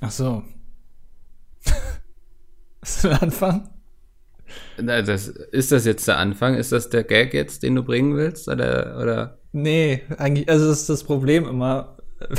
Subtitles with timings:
[0.00, 0.42] Ach so.
[2.82, 3.70] Ist das ein Anfang?
[4.78, 6.54] Na, das, ist das jetzt der Anfang?
[6.54, 8.48] Ist das der Gag jetzt, den du bringen willst?
[8.48, 9.38] Oder, oder?
[9.52, 11.96] Nee, eigentlich, also das ist das Problem immer.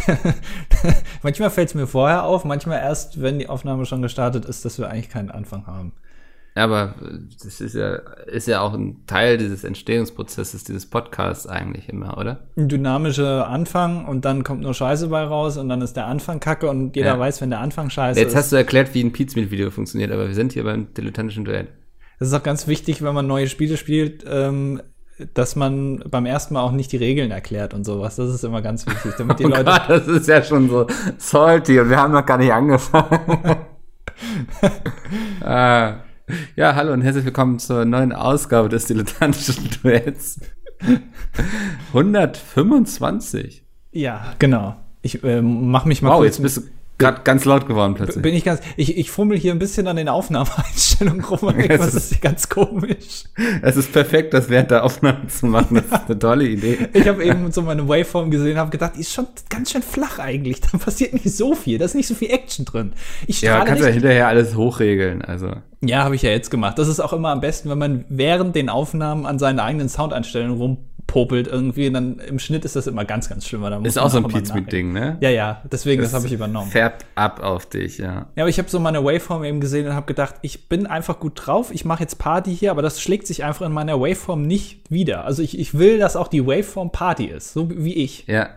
[1.23, 4.79] manchmal fällt es mir vorher auf, manchmal erst, wenn die Aufnahme schon gestartet ist, dass
[4.79, 5.93] wir eigentlich keinen Anfang haben.
[6.57, 6.95] Aber
[7.41, 7.95] das ist ja,
[8.25, 12.47] ist ja auch ein Teil dieses Entstehungsprozesses, dieses Podcasts eigentlich immer, oder?
[12.57, 16.39] Ein dynamischer Anfang und dann kommt nur Scheiße bei raus und dann ist der Anfang
[16.39, 17.19] kacke und jeder ja.
[17.19, 18.33] weiß, wenn der Anfang scheiße Jetzt ist.
[18.33, 21.67] Jetzt hast du erklärt, wie ein Pizmeet-Video funktioniert, aber wir sind hier beim dilettantischen Duell.
[22.19, 24.81] Das ist auch ganz wichtig, wenn man neue Spiele spielt, ähm,
[25.35, 28.15] dass man beim ersten Mal auch nicht die Regeln erklärt und sowas.
[28.15, 29.65] Das ist immer ganz wichtig, damit die oh Leute.
[29.65, 30.87] Gott, das ist ja schon so
[31.17, 33.57] salty und wir haben noch gar nicht angefangen.
[35.41, 35.97] ah.
[36.57, 40.39] Ja, hallo und herzlich willkommen zur neuen Ausgabe des dilettantischen Duets.
[41.93, 43.63] 125.
[43.93, 44.75] Ja, genau.
[45.01, 46.37] Ich äh, mach mich mal wow, kurz.
[46.37, 46.61] Jetzt bist du
[46.99, 48.23] Gerade ganz laut geworden plötzlich.
[48.23, 51.53] Bin ich ganz, ich, ich fummel hier ein bisschen an den Aufnahmeeinstellungen rum.
[51.77, 53.25] Was ist hier ganz komisch.
[53.61, 55.75] Es ist perfekt, das während der Aufnahme zu machen.
[55.75, 55.97] Das ja.
[55.97, 56.89] ist eine tolle Idee.
[56.93, 60.17] Ich habe eben so meine Waveform gesehen, habe gedacht, die ist schon ganz schön flach
[60.17, 60.59] eigentlich.
[60.61, 62.93] Da passiert nicht so viel, da ist nicht so viel Action drin.
[63.27, 65.51] Ich ja, kannst ja hinterher alles hochregeln, also.
[65.81, 66.79] Ja, habe ich ja jetzt gemacht.
[66.79, 70.57] Das ist auch immer am besten, wenn man während den Aufnahmen an seinen eigenen Soundeinstellungen
[70.57, 70.77] rum
[71.07, 71.87] popelt irgendwie.
[71.87, 73.61] Und dann im Schnitt ist das immer ganz, ganz schlimm.
[73.61, 75.17] Da ist auch so ein Pizmeet-Ding, ne?
[75.21, 76.69] Ja, ja, deswegen, das, das habe ich übernommen.
[76.69, 78.27] Färbt ab auf dich, ja.
[78.35, 81.19] Ja, aber ich habe so meine Waveform eben gesehen und habe gedacht, ich bin einfach
[81.19, 84.41] gut drauf, ich mache jetzt Party hier, aber das schlägt sich einfach in meiner Waveform
[84.43, 85.25] nicht wieder.
[85.25, 88.27] Also ich, ich will, dass auch die Waveform Party ist, so wie ich.
[88.27, 88.49] Ja,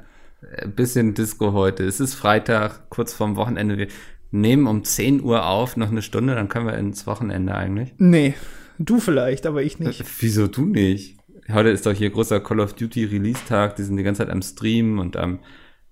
[0.58, 1.84] ein bisschen Disco heute.
[1.84, 3.78] Es ist Freitag, kurz vorm Wochenende.
[3.78, 3.88] Wir
[4.32, 7.94] nehmen um 10 Uhr auf, noch eine Stunde, dann können wir ins Wochenende eigentlich.
[7.98, 8.34] Nee,
[8.78, 10.04] du vielleicht, aber ich nicht.
[10.20, 11.19] Wieso du nicht?
[11.52, 14.42] Heute ist doch hier großer Call of Duty Release-Tag, die sind die ganze Zeit am
[14.42, 15.40] Stream und am,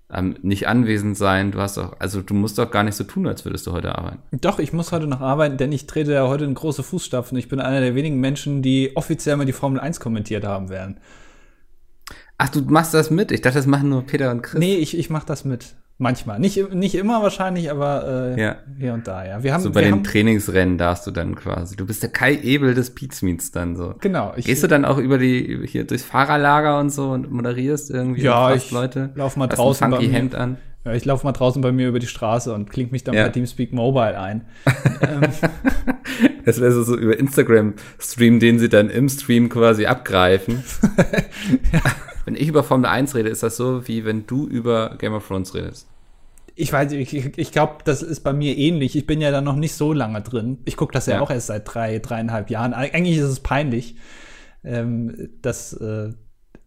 [0.07, 1.51] am nicht anwesend sein.
[1.51, 3.97] Du hast doch, also du musst doch gar nicht so tun, als würdest du heute
[3.97, 4.21] arbeiten.
[4.41, 7.37] Doch, ich muss heute noch arbeiten, denn ich trete ja heute in große Fußstapfen.
[7.37, 10.99] Ich bin einer der wenigen Menschen, die offiziell mal die Formel 1 kommentiert haben werden.
[12.37, 13.31] Ach, du machst das mit?
[13.31, 14.59] Ich dachte, das machen nur Peter und Chris.
[14.59, 15.75] Nee, ich, ich mach das mit.
[16.01, 16.39] Manchmal.
[16.39, 18.55] Nicht, nicht immer wahrscheinlich, aber äh, ja.
[18.77, 19.43] hier und da, ja.
[19.43, 21.75] Wir haben, so bei den haben, Trainingsrennen darfst du dann quasi.
[21.75, 23.95] Du bist der Kai Ebel des Pizmeets dann so.
[23.99, 24.31] Genau.
[24.37, 28.21] Ich, Gehst du dann auch über die, hier durchs Fahrerlager und so und moderierst irgendwie
[28.21, 29.09] ja, ich Leute?
[29.15, 30.09] lauf mal draußen ein funky.
[30.09, 30.57] Hemd an.
[30.85, 33.25] Ja, ich laufe mal draußen bei mir über die Straße und klinge mich dann ja.
[33.25, 34.45] bei Teamspeak Mobile ein.
[35.01, 35.21] Ähm.
[36.45, 40.63] das wäre so, so über Instagram-Stream, den sie dann im Stream quasi abgreifen.
[41.73, 41.81] ja.
[42.25, 45.27] Wenn ich über Formel 1 rede, ist das so, wie wenn du über Game of
[45.27, 45.87] Thrones redest.
[46.55, 48.95] Ich weiß, ich, ich glaube, das ist bei mir ähnlich.
[48.95, 50.59] Ich bin ja da noch nicht so lange drin.
[50.65, 52.73] Ich gucke das ja, ja, auch erst seit drei, dreieinhalb Jahren.
[52.73, 53.95] Eigentlich ist es peinlich,
[54.63, 56.11] ähm, dass äh,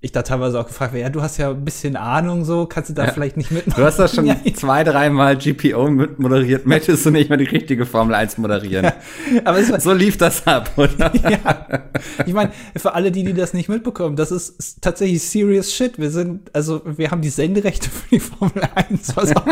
[0.05, 2.91] ich da teilweise auch gefragt werde, ja, du hast ja ein bisschen Ahnung so, kannst
[2.91, 3.13] du da ja.
[3.13, 3.81] vielleicht nicht mitmachen?
[3.81, 4.37] Du hast das schon ja.
[4.53, 6.67] zwei, dreimal GPO mit moderiert.
[6.67, 8.93] Möchtest du nicht mal die richtige Formel 1 moderieren?
[9.33, 9.43] Ja.
[9.45, 11.13] Aber es, so lief das ab, oder?
[11.23, 11.67] Ja.
[12.27, 15.99] Ich meine, für alle, die, die das nicht mitbekommen, das ist, tatsächlich serious shit.
[15.99, 19.47] Wir sind, also wir haben die Senderechte für die Formel 1, was auch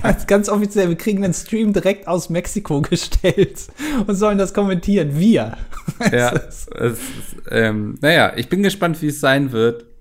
[0.00, 0.88] ganz, ganz offiziell.
[0.88, 3.66] Wir kriegen den Stream direkt aus Mexiko gestellt
[4.06, 5.18] und sollen das kommentieren.
[5.18, 5.56] Wir.
[6.12, 7.00] Ja, es ist,
[7.50, 9.55] ähm, naja, ich bin gespannt, wie es sein wird,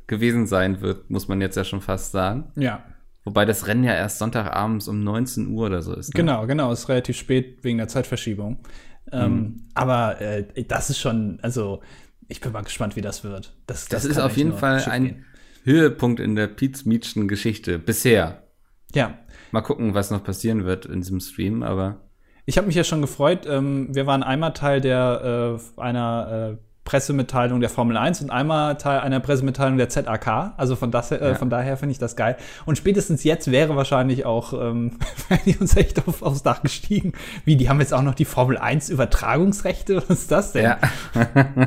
[0.08, 2.52] gewesen sein wird, muss man jetzt ja schon fast sagen.
[2.56, 2.84] Ja.
[3.24, 6.14] Wobei das Rennen ja erst Sonntagabends um 19 Uhr oder so ist.
[6.14, 6.20] Ne?
[6.20, 8.60] Genau, genau, ist relativ spät wegen der Zeitverschiebung.
[9.12, 9.68] Ähm, mhm.
[9.74, 11.82] Aber äh, das ist schon, also
[12.28, 13.56] ich bin mal gespannt, wie das wird.
[13.66, 15.26] Das, das, das ist auf jeden Fall ein gehen.
[15.64, 18.44] Höhepunkt in der Pete Mietschen Geschichte bisher.
[18.94, 19.18] Ja.
[19.52, 22.02] Mal gucken, was noch passieren wird in diesem Stream, aber.
[22.46, 23.48] Ich habe mich ja schon gefreut.
[23.48, 28.78] Ähm, wir waren einmal Teil der äh, einer äh, Pressemitteilung der Formel 1 und einmal
[28.78, 30.54] Teil einer Pressemitteilung der ZAK.
[30.56, 31.34] Also von, das, äh, ja.
[31.34, 32.38] von daher finde ich das geil.
[32.66, 34.92] Und spätestens jetzt wäre wahrscheinlich auch, ähm,
[35.28, 37.14] wären die uns echt auf, aufs Dach gestiegen.
[37.44, 39.98] Wie, die haben jetzt auch noch die Formel 1 Übertragungsrechte?
[40.08, 40.64] Was ist das denn?
[40.64, 40.80] Ja.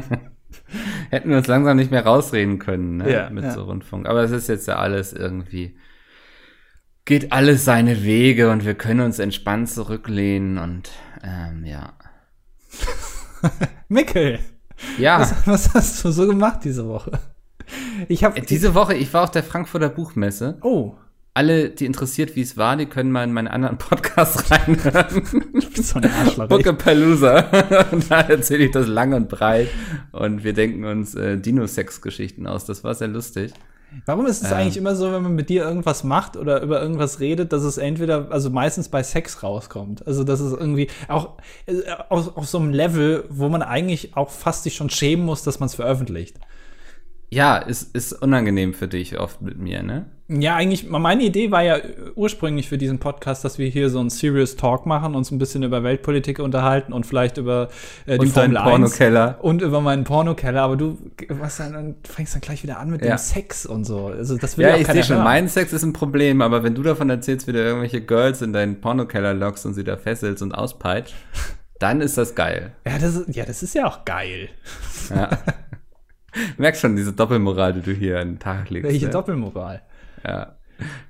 [1.10, 3.10] Hätten wir uns langsam nicht mehr rausreden können, ne?
[3.10, 3.50] Ja, mit ja.
[3.50, 4.06] so Rundfunk.
[4.06, 5.76] Aber es ist jetzt ja alles irgendwie,
[7.06, 10.90] geht alles seine Wege und wir können uns entspannt zurücklehnen und,
[11.24, 11.94] ähm, ja.
[13.88, 14.38] Mickel!
[14.98, 15.20] Ja.
[15.20, 17.12] Was, was, hast du so gemacht diese Woche?
[18.08, 20.58] Ich habe diese Woche, ich war auf der Frankfurter Buchmesse.
[20.62, 20.94] Oh.
[21.34, 25.52] Alle, die interessiert, wie es war, die können mal in meinen anderen Podcast reinhören.
[25.54, 26.48] Ich bin so ein Arschloch.
[26.78, 27.86] Palooza.
[27.92, 29.68] und da erzähle ich das lang und breit.
[30.12, 32.64] Und wir denken uns äh, Dino-Sex-Geschichten aus.
[32.64, 33.52] Das war sehr lustig.
[34.04, 36.80] Warum ist es ähm, eigentlich immer so, wenn man mit dir irgendwas macht oder über
[36.80, 40.06] irgendwas redet, dass es entweder, also meistens bei Sex rauskommt?
[40.06, 44.30] Also, dass es irgendwie auch äh, auf, auf so einem Level, wo man eigentlich auch
[44.30, 46.38] fast sich schon schämen muss, dass man es veröffentlicht.
[47.30, 50.06] Ja, ist, ist unangenehm für dich oft mit mir, ne?
[50.30, 51.78] Ja, eigentlich, meine Idee war ja
[52.14, 55.62] ursprünglich für diesen Podcast, dass wir hier so einen Serious Talk machen, uns ein bisschen
[55.62, 57.70] über Weltpolitik unterhalten und vielleicht über
[58.04, 59.38] äh, die und Formel 1 Pornokeller.
[59.40, 60.98] und über meinen Pornokeller, aber du
[61.30, 63.14] was dann, fängst dann gleich wieder an mit ja.
[63.14, 64.08] dem Sex und so.
[64.08, 66.74] Also das will ja, ja ich sehe schon, mein Sex ist ein Problem, aber wenn
[66.74, 70.42] du davon erzählst, wie du irgendwelche Girls in deinen Pornokeller lockst und sie da fesselst
[70.42, 71.14] und auspeitscht,
[71.78, 72.72] dann ist das geil.
[72.86, 74.50] Ja, das ist, ja, das ist ja auch geil.
[75.08, 75.30] Ja.
[76.58, 78.90] Merkst schon diese Doppelmoral, die du hier an den Tag legst.
[78.90, 79.12] Welche ne?
[79.12, 79.80] Doppelmoral?
[80.24, 80.56] Ja.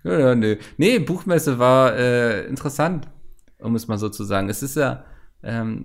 [0.04, 0.98] ja, ja nee.
[0.98, 3.08] Buchmesse war äh, interessant,
[3.58, 4.48] um es mal so zu sagen.
[4.48, 5.04] Es ist ja,
[5.42, 5.82] ähm,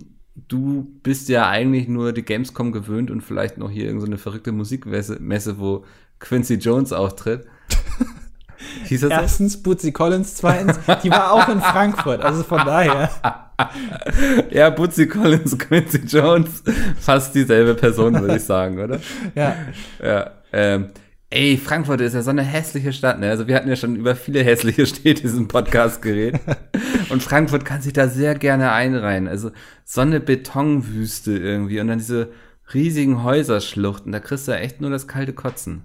[0.48, 4.52] du bist ja eigentlich nur die Gamescom gewöhnt und vielleicht noch hier irgendeine so verrückte
[4.52, 5.84] Musikmesse, Messe, wo
[6.18, 7.46] Quincy Jones auftritt.
[8.84, 13.10] Hieß das Erstens Bootsy Collins, zweitens, die war auch in Frankfurt, also von daher.
[14.50, 16.62] ja, Bootsy Collins Quincy Jones,
[16.98, 19.00] fast dieselbe Person, würde ich sagen, oder?
[19.34, 19.56] Ja.
[20.02, 20.30] Ja.
[20.52, 20.90] Ähm,
[21.34, 23.28] Ey, Frankfurt ist ja so eine hässliche Stadt, ne?
[23.28, 26.40] Also wir hatten ja schon über viele hässliche Städte in diesem Podcast geredet.
[27.10, 29.26] und Frankfurt kann sich da sehr gerne einreihen.
[29.26, 29.50] Also
[29.84, 32.30] so eine Betonwüste irgendwie und dann diese
[32.72, 35.82] riesigen Häuserschluchten, da kriegst du ja echt nur das kalte Kotzen.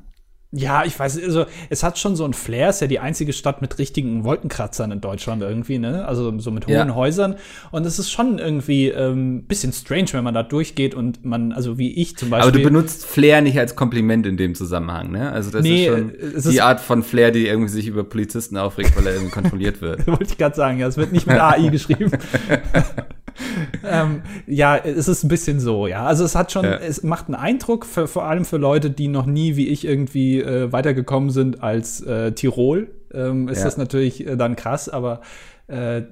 [0.51, 3.61] Ja, ich weiß, also es hat schon so ein Flair, ist ja die einzige Stadt
[3.61, 6.07] mit richtigen Wolkenkratzern in Deutschland irgendwie, ne?
[6.07, 6.95] Also so mit hohen ja.
[6.95, 7.35] Häusern.
[7.69, 11.77] Und es ist schon irgendwie ähm, bisschen strange, wenn man da durchgeht und man, also
[11.77, 12.49] wie ich zum Beispiel.
[12.49, 15.31] Aber du benutzt Flair nicht als Kompliment in dem Zusammenhang, ne?
[15.31, 18.57] Also das nee, ist schon die ist Art von Flair, die irgendwie sich über Polizisten
[18.57, 20.07] aufregt, weil er irgendwie kontrolliert wird.
[20.07, 22.11] Wollte ich gerade sagen, ja, es wird nicht mit AI geschrieben.
[23.83, 26.05] ähm, ja, es ist ein bisschen so, ja.
[26.05, 26.77] Also es hat schon, ja.
[26.77, 30.41] es macht einen Eindruck, für, vor allem für Leute, die noch nie, wie ich, irgendwie
[30.41, 32.91] äh, weitergekommen sind als äh, Tirol.
[33.13, 33.65] Ähm, ist ja.
[33.65, 35.21] das natürlich äh, dann krass, aber
[35.67, 36.03] äh,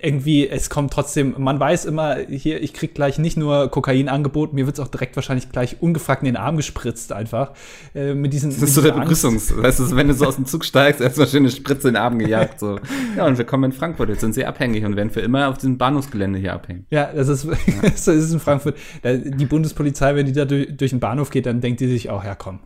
[0.00, 4.54] irgendwie, es kommt trotzdem, man weiß immer, hier, ich krieg gleich nicht nur Kokain angeboten,
[4.54, 7.52] mir wird es auch direkt wahrscheinlich gleich ungefragt in den Arm gespritzt einfach.
[7.94, 10.46] Äh, mit diesen, das ist so der Begrüßungs, weißt du, wenn du so aus dem
[10.46, 12.78] Zug steigst, erstmal schön eine Spritze in den Arm gejagt, so.
[13.16, 15.58] Ja, und wir kommen in Frankfurt, jetzt sind sie abhängig und werden für immer auf
[15.58, 16.86] diesem Bahnhofsgelände hier abhängen.
[16.90, 17.52] Ja, das ist, ja.
[17.82, 18.76] das ist in Frankfurt.
[19.02, 22.24] Die Bundespolizei, wenn die da durch, durch den Bahnhof geht, dann denkt die sich auch,
[22.24, 22.60] ja komm,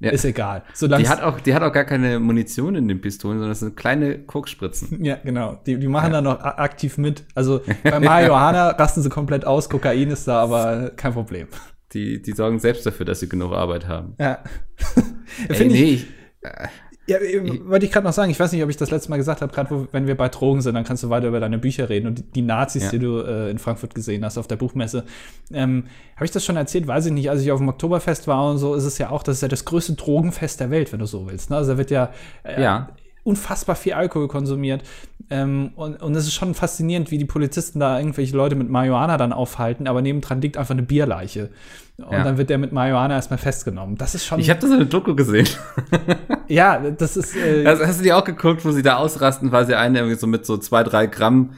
[0.00, 0.10] ja.
[0.10, 0.64] Ist egal.
[0.80, 3.76] die, hat auch, die hat auch gar keine Munition in den Pistolen, sondern das sind
[3.76, 5.04] kleine Kokspritzen.
[5.04, 5.60] Ja, genau.
[5.66, 6.20] Die, die machen ja.
[6.20, 7.24] da noch aktiv mit.
[7.34, 11.48] Also bei Marihuana rasten sie komplett aus, Kokain ist da, aber kein Problem.
[11.92, 14.14] Die, die sorgen selbst dafür, dass sie genug Arbeit haben.
[14.18, 14.38] Ja.
[15.48, 16.06] Ey, nee, ich,
[17.10, 17.18] ja,
[17.66, 19.52] wollte ich gerade noch sagen, ich weiß nicht, ob ich das letzte Mal gesagt habe,
[19.52, 22.18] gerade wenn wir bei Drogen sind, dann kannst du weiter über deine Bücher reden und
[22.18, 22.90] die, die Nazis, ja.
[22.90, 25.04] die du äh, in Frankfurt gesehen hast auf der Buchmesse.
[25.52, 25.84] Ähm,
[26.14, 26.86] habe ich das schon erzählt?
[26.86, 27.28] Weiß ich nicht.
[27.28, 29.48] Als ich auf dem Oktoberfest war und so, ist es ja auch, das ist ja
[29.48, 31.50] das größte Drogenfest der Welt, wenn du so willst.
[31.50, 31.56] Ne?
[31.56, 32.12] Also da wird ja,
[32.44, 32.90] äh, ja
[33.22, 34.82] unfassbar viel Alkohol konsumiert.
[35.30, 39.16] Ähm, und, und es ist schon faszinierend, wie die Polizisten da irgendwelche Leute mit Marihuana
[39.16, 41.50] dann aufhalten, aber nebendran liegt einfach eine Bierleiche.
[41.98, 42.24] Und ja.
[42.24, 43.96] dann wird der mit Marihuana erstmal festgenommen.
[43.96, 44.40] Das ist schon.
[44.40, 45.48] Ich habe das in der Doku gesehen.
[46.50, 47.36] ja, das ist.
[47.36, 50.16] Äh, also hast du die auch geguckt, wo sie da ausrasten, weil sie einen irgendwie
[50.16, 51.54] so mit so zwei, drei Gramm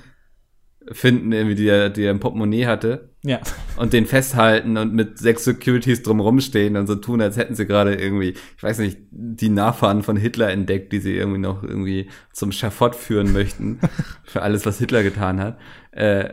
[0.90, 3.10] finden, irgendwie, die er, die er im Portemonnaie hatte.
[3.24, 3.40] Ja.
[3.76, 7.66] Und den festhalten und mit sechs Securities drumherum stehen und so tun, als hätten sie
[7.66, 12.10] gerade irgendwie, ich weiß nicht, die Nachfahren von Hitler entdeckt, die sie irgendwie noch irgendwie
[12.32, 13.78] zum Schafott führen möchten.
[14.24, 15.58] für alles, was Hitler getan hat.
[15.92, 16.30] Äh,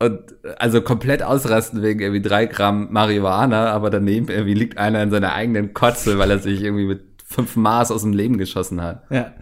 [0.00, 5.10] und also komplett ausrasten wegen irgendwie drei Gramm Marihuana, aber daneben irgendwie liegt einer in
[5.10, 9.02] seiner eigenen Kotze, weil er sich irgendwie mit fünf Maß aus dem Leben geschossen hat.
[9.10, 9.32] Ja,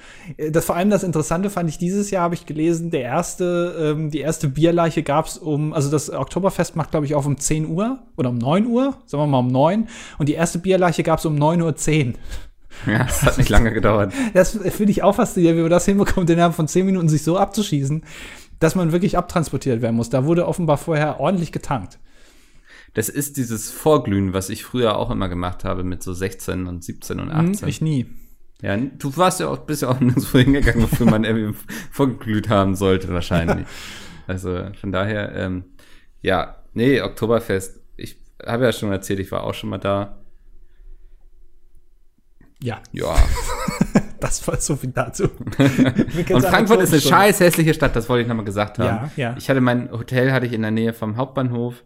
[0.51, 4.11] das vor allem das Interessante fand ich dieses Jahr habe ich gelesen, der erste, ähm,
[4.11, 8.01] die erste Bierleiche gab's um, also das Oktoberfest macht glaube ich auf um 10 Uhr
[8.17, 11.37] oder um 9 Uhr, sagen wir mal um 9 und die erste Bierleiche gab's um
[11.37, 12.93] 9.10 Uhr.
[12.93, 14.13] Ja, das hat nicht lange gedauert.
[14.35, 17.39] das finde ich auch faszinierend, wie man das hinbekommt, innerhalb von 10 Minuten sich so
[17.39, 18.03] abzuschießen,
[18.59, 20.11] dass man wirklich abtransportiert werden muss.
[20.11, 22.01] Da wurde offenbar vorher ordentlich getankt
[22.97, 26.83] das ist dieses Vorglühen, was ich früher auch immer gemacht habe mit so 16 und
[26.83, 27.61] 17 und 18.
[27.61, 28.07] Hm, ich nie.
[28.63, 31.59] Ja, du warst ja auch, bist ja auch so hingegangen, wofür man irgendwie
[31.91, 33.67] vorgeglüht haben sollte, wahrscheinlich.
[34.27, 35.65] also von daher, ähm,
[36.23, 37.83] ja, nee, Oktoberfest.
[37.99, 40.17] Ich habe ja schon erzählt, ich war auch schon mal da.
[42.63, 42.81] Ja.
[42.93, 43.15] Ja.
[44.21, 45.25] das war so viel dazu.
[45.29, 49.11] und Frankfurt ist eine scheiß hässliche Stadt, das wollte ich nochmal gesagt haben.
[49.17, 49.35] Ja, ja.
[49.37, 51.85] Ich hatte mein Hotel hatte ich in der Nähe vom Hauptbahnhof.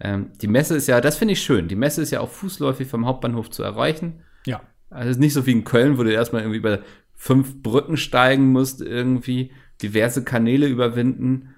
[0.00, 1.68] Ähm, die Messe ist ja, das finde ich schön.
[1.68, 4.20] Die Messe ist ja auch fußläufig vom Hauptbahnhof zu erreichen.
[4.46, 4.62] Ja.
[4.88, 6.80] Also es ist nicht so wie in Köln, wo du erstmal irgendwie über
[7.14, 9.52] fünf Brücken steigen musst, irgendwie
[9.82, 11.54] diverse Kanäle überwinden.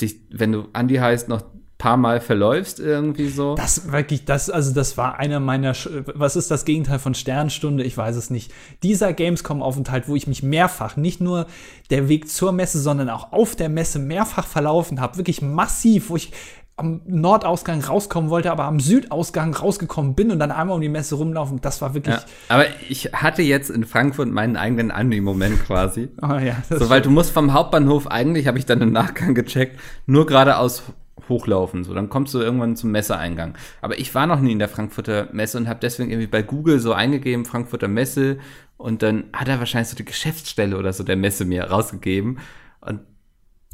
[0.00, 1.42] Dich, wenn du Andi heißt, noch
[1.78, 3.54] paar Mal verläufst irgendwie so.
[3.54, 5.74] Das wirklich, das, also das war einer meiner,
[6.14, 7.84] was ist das Gegenteil von Sternstunde?
[7.84, 8.52] Ich weiß es nicht.
[8.82, 11.46] Dieser Gamescom-Aufenthalt, wo ich mich mehrfach, nicht nur
[11.90, 16.16] der Weg zur Messe, sondern auch auf der Messe mehrfach verlaufen habe, wirklich massiv, wo
[16.16, 16.32] ich
[16.78, 21.16] am Nordausgang rauskommen wollte, aber am Südausgang rausgekommen bin und dann einmal um die Messe
[21.16, 21.60] rumlaufen.
[21.60, 22.14] Das war wirklich.
[22.14, 26.08] Ja, aber ich hatte jetzt in Frankfurt meinen eigenen Andi-Moment quasi.
[26.22, 26.56] oh ja.
[26.70, 30.84] So, weil du musst vom Hauptbahnhof eigentlich, habe ich dann im Nachgang gecheckt, nur geradeaus
[31.28, 31.84] hochlaufen.
[31.84, 33.54] So, dann kommst du irgendwann zum Messeeingang.
[33.80, 36.78] Aber ich war noch nie in der Frankfurter Messe und habe deswegen irgendwie bei Google
[36.78, 38.38] so eingegeben, Frankfurter Messe.
[38.76, 42.38] Und dann hat er wahrscheinlich so die Geschäftsstelle oder so der Messe mir rausgegeben.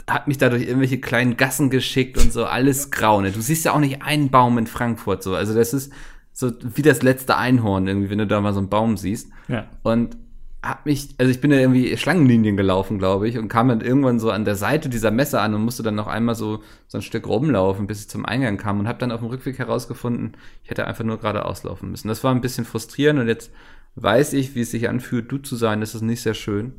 [0.08, 3.20] Hat mich da durch irgendwelche kleinen Gassen geschickt und so, alles grau.
[3.20, 3.30] Ne?
[3.30, 5.34] Du siehst ja auch nicht einen Baum in Frankfurt so.
[5.34, 5.92] Also das ist
[6.32, 9.30] so wie das letzte Einhorn irgendwie, wenn du da mal so einen Baum siehst.
[9.49, 9.66] Ja.
[9.82, 10.16] Und
[10.64, 14.18] hab mich, also ich bin da irgendwie Schlangenlinien gelaufen, glaube ich, und kam dann irgendwann
[14.18, 17.02] so an der Seite dieser Messe an und musste dann noch einmal so, so ein
[17.02, 20.70] Stück rumlaufen, bis ich zum Eingang kam und habe dann auf dem Rückweg herausgefunden, ich
[20.70, 22.08] hätte einfach nur geradeaus laufen müssen.
[22.08, 23.52] Das war ein bisschen frustrierend und jetzt
[23.96, 25.80] weiß ich, wie es sich anfühlt, du zu sein.
[25.80, 26.73] Das ist nicht sehr schön.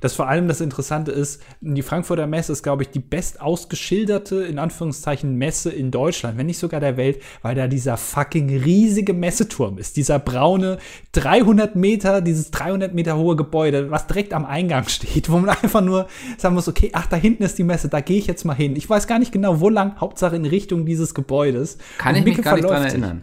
[0.00, 4.42] Das vor allem das Interessante ist, die Frankfurter Messe ist, glaube ich, die best ausgeschilderte,
[4.44, 9.12] in Anführungszeichen, Messe in Deutschland, wenn nicht sogar der Welt, weil da dieser fucking riesige
[9.12, 9.96] Messeturm ist.
[9.96, 10.78] Dieser braune
[11.12, 15.80] 300 Meter, dieses 300 Meter hohe Gebäude, was direkt am Eingang steht, wo man einfach
[15.80, 16.06] nur
[16.38, 18.76] sagen muss, okay, ach, da hinten ist die Messe, da gehe ich jetzt mal hin.
[18.76, 21.78] Ich weiß gar nicht genau, wo lang, Hauptsache in Richtung dieses Gebäudes.
[21.98, 23.22] Kann Und ich mich gar nicht dran erinnern.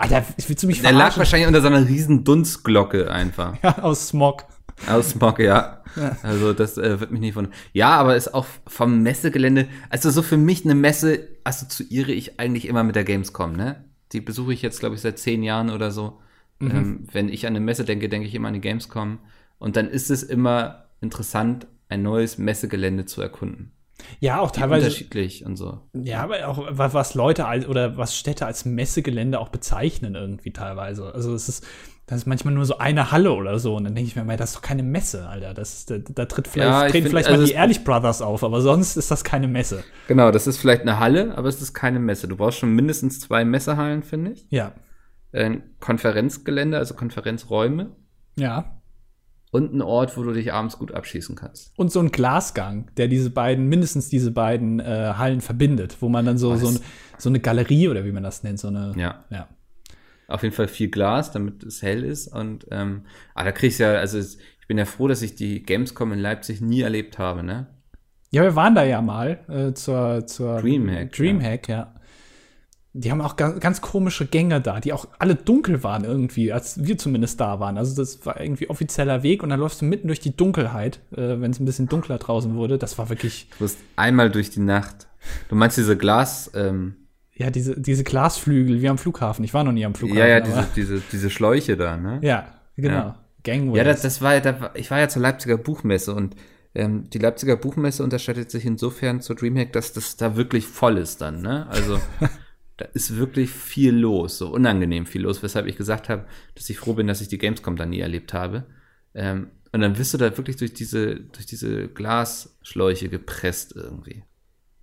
[0.00, 0.98] Alter, willst du mich verarschen?
[0.98, 3.56] Der lag wahrscheinlich unter so einer riesen Dunstglocke einfach.
[3.62, 4.44] Ja, aus Smog.
[4.86, 5.82] Aus Smog, ja.
[5.96, 6.16] ja.
[6.22, 7.48] Also das äh, wird mich nicht von.
[7.72, 9.68] Ja, aber ist auch vom Messegelände.
[9.88, 13.84] Also so für mich eine Messe assoziiere ich eigentlich immer mit der Gamescom, ne?
[14.12, 16.20] Die besuche ich jetzt, glaube ich, seit zehn Jahren oder so.
[16.58, 16.70] Mhm.
[16.70, 19.18] Ähm, wenn ich an eine Messe denke, denke ich immer an die Gamescom.
[19.58, 23.72] Und dann ist es immer interessant, ein neues Messegelände zu erkunden.
[24.18, 24.86] Ja, auch teilweise.
[24.86, 25.80] Unterschiedlich und so.
[25.92, 31.14] Ja, aber auch was Leute als, oder was Städte als Messegelände auch bezeichnen irgendwie teilweise.
[31.14, 31.66] Also es ist,
[32.10, 33.76] das ist manchmal nur so eine Halle oder so.
[33.76, 35.54] Und dann denke ich mir, das ist doch keine Messe, Alter.
[35.54, 38.42] Das, da, da tritt vielleicht, ja, treten find, vielleicht also mal die Ehrlich Brothers auf,
[38.42, 39.84] aber sonst ist das keine Messe.
[40.08, 42.26] Genau, das ist vielleicht eine Halle, aber es ist keine Messe.
[42.26, 44.44] Du brauchst schon mindestens zwei Messehallen, finde ich.
[44.50, 44.72] Ja.
[45.32, 47.94] Ein Konferenzgelände, also Konferenzräume.
[48.34, 48.80] Ja
[49.52, 51.76] und ein Ort, wo du dich abends gut abschießen kannst.
[51.76, 56.24] Und so ein Glasgang, der diese beiden, mindestens diese beiden äh, Hallen verbindet, wo man
[56.24, 56.78] dann so, so, ein,
[57.18, 58.94] so, eine Galerie oder wie man das nennt, so eine.
[58.96, 59.24] Ja.
[59.30, 59.48] ja.
[60.30, 62.28] Auf jeden Fall viel Glas, damit es hell ist.
[62.28, 63.02] Und ähm,
[63.34, 66.18] ah, da kriegst du ja, also ich bin ja froh, dass ich die Gamescom in
[66.18, 67.66] Leipzig nie erlebt habe, ne?
[68.30, 71.12] Ja, wir waren da ja mal äh, zur, zur Dreamhack.
[71.12, 71.76] Dreamhack, ja.
[71.76, 71.94] ja
[72.92, 76.84] die haben auch ganz, ganz, komische Gänge da, die auch alle dunkel waren irgendwie, als
[76.84, 77.78] wir zumindest da waren.
[77.78, 81.40] Also das war irgendwie offizieller Weg und dann läufst du mitten durch die Dunkelheit, äh,
[81.40, 82.78] wenn es ein bisschen dunkler draußen wurde.
[82.78, 83.48] Das war wirklich.
[83.58, 85.06] Du bist einmal durch die Nacht.
[85.48, 86.50] Du meinst diese Glas.
[86.54, 86.96] Ähm
[87.40, 89.42] ja, diese, diese Glasflügel wie am Flughafen.
[89.46, 90.18] Ich war noch nie am Flughafen.
[90.18, 92.18] Ja, ja, diese, diese, diese Schläuche da, ne?
[92.22, 92.94] Ja, genau.
[92.94, 93.24] Ja.
[93.42, 93.78] Gangways.
[93.78, 96.36] Ja, das, das war, da, ich war ja zur Leipziger Buchmesse und
[96.74, 101.22] ähm, die Leipziger Buchmesse unterscheidet sich insofern zur Dreamhack, dass das da wirklich voll ist
[101.22, 101.66] dann, ne?
[101.70, 101.98] Also
[102.76, 106.78] da ist wirklich viel los, so unangenehm viel los, weshalb ich gesagt habe, dass ich
[106.78, 108.66] froh bin, dass ich die Gamescom da nie erlebt habe.
[109.14, 114.24] Ähm, und dann wirst du da wirklich durch diese, durch diese Glasschläuche gepresst irgendwie.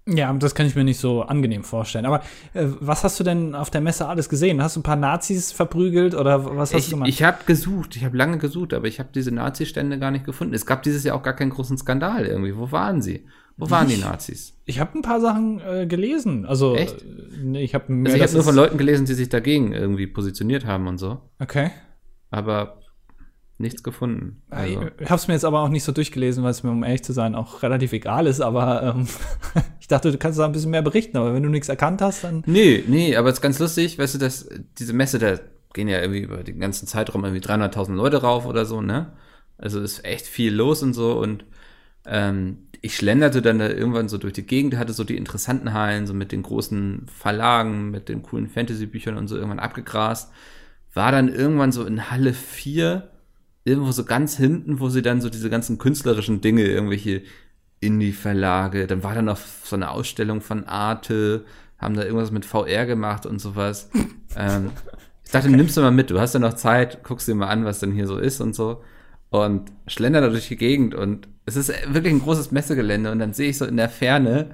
[0.08, 2.06] Ja, das kann ich mir nicht so angenehm vorstellen.
[2.06, 2.22] Aber
[2.54, 4.62] äh, was hast du denn auf der Messe alles gesehen?
[4.62, 7.10] Hast du ein paar Nazis verprügelt oder was hast ich, du gemacht?
[7.10, 10.54] Ich habe gesucht, ich habe lange gesucht, aber ich habe diese Nazi-Stände gar nicht gefunden.
[10.54, 12.56] Es gab dieses Jahr auch gar keinen großen Skandal irgendwie.
[12.56, 13.26] Wo waren sie?
[13.58, 14.54] Wo waren die Nazis?
[14.66, 16.46] Ich habe ein paar Sachen äh, gelesen.
[16.46, 17.04] Also, Echt?
[17.04, 20.66] Äh, ich habe also ich hab nur von Leuten gelesen, die sich dagegen irgendwie positioniert
[20.66, 21.22] haben und so.
[21.40, 21.72] Okay.
[22.30, 22.80] Aber
[23.58, 24.44] nichts gefunden.
[24.50, 24.90] Also.
[25.00, 27.04] Ich habe es mir jetzt aber auch nicht so durchgelesen, weil es mir, um ehrlich
[27.04, 28.42] zu sein, auch relativ egal ist.
[28.42, 29.08] Aber ähm,
[29.88, 31.16] ich dachte, du kannst da ein bisschen mehr berichten.
[31.16, 32.44] Aber wenn du nichts erkannt hast, dann.
[32.46, 33.98] Nee, nee, aber es ist ganz lustig.
[33.98, 35.40] Weißt du, dass diese Messe, da
[35.74, 39.14] gehen ja irgendwie über den ganzen Zeitraum irgendwie 300.000 Leute rauf oder so, ne?
[39.58, 41.18] Also ist echt viel los und so.
[41.18, 41.46] Und
[42.06, 46.06] ähm, ich schlenderte dann da irgendwann so durch die Gegend, hatte so die interessanten Hallen,
[46.06, 50.34] so mit den großen Verlagen, mit den coolen Fantasy-Büchern und so irgendwann abgegrast.
[50.94, 53.10] War dann irgendwann so in Halle 4,
[53.64, 57.22] irgendwo so ganz hinten, wo sie dann so diese ganzen künstlerischen Dinge, irgendwelche
[57.80, 61.46] Indie-Verlage, dann war da noch so eine Ausstellung von Arte,
[61.78, 63.90] haben da irgendwas mit VR gemacht und sowas.
[64.36, 64.72] ähm,
[65.24, 67.66] ich dachte, nimmst du mal mit, du hast ja noch Zeit, guckst dir mal an,
[67.66, 68.82] was denn hier so ist und so
[69.30, 73.34] und schlender da durch die Gegend und es ist wirklich ein großes Messegelände und dann
[73.34, 74.52] sehe ich so in der Ferne,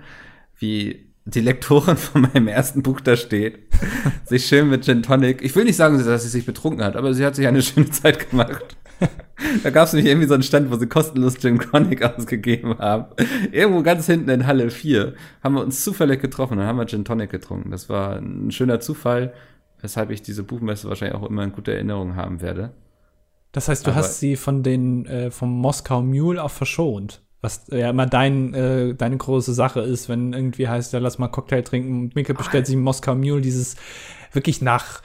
[0.58, 3.60] wie die Lektorin von meinem ersten Buch da steht,
[4.26, 5.42] sich schön mit Gin Tonic.
[5.42, 7.90] Ich will nicht sagen, dass sie sich betrunken hat, aber sie hat sich eine schöne
[7.90, 8.76] Zeit gemacht.
[9.64, 13.06] da gab es nämlich irgendwie so einen Stand, wo sie kostenlos Gin Tonic ausgegeben haben.
[13.52, 17.06] Irgendwo ganz hinten in Halle 4 haben wir uns zufällig getroffen und haben wir Gin
[17.06, 17.72] Tonic getrunken.
[17.72, 19.34] Das war ein schöner Zufall,
[19.82, 22.72] weshalb ich diese Buchmesse wahrscheinlich auch immer in guter Erinnerung haben werde.
[23.52, 27.22] Das heißt, du Aber hast sie von den, äh, vom Moskau Mule auch verschont.
[27.42, 31.28] was ja immer dein, äh, deine große Sache ist, wenn irgendwie heißt, ja, lass mal
[31.28, 33.76] Cocktail trinken und Mikkel bestellt sich Moskau Mule, dieses
[34.32, 35.02] wirklich nach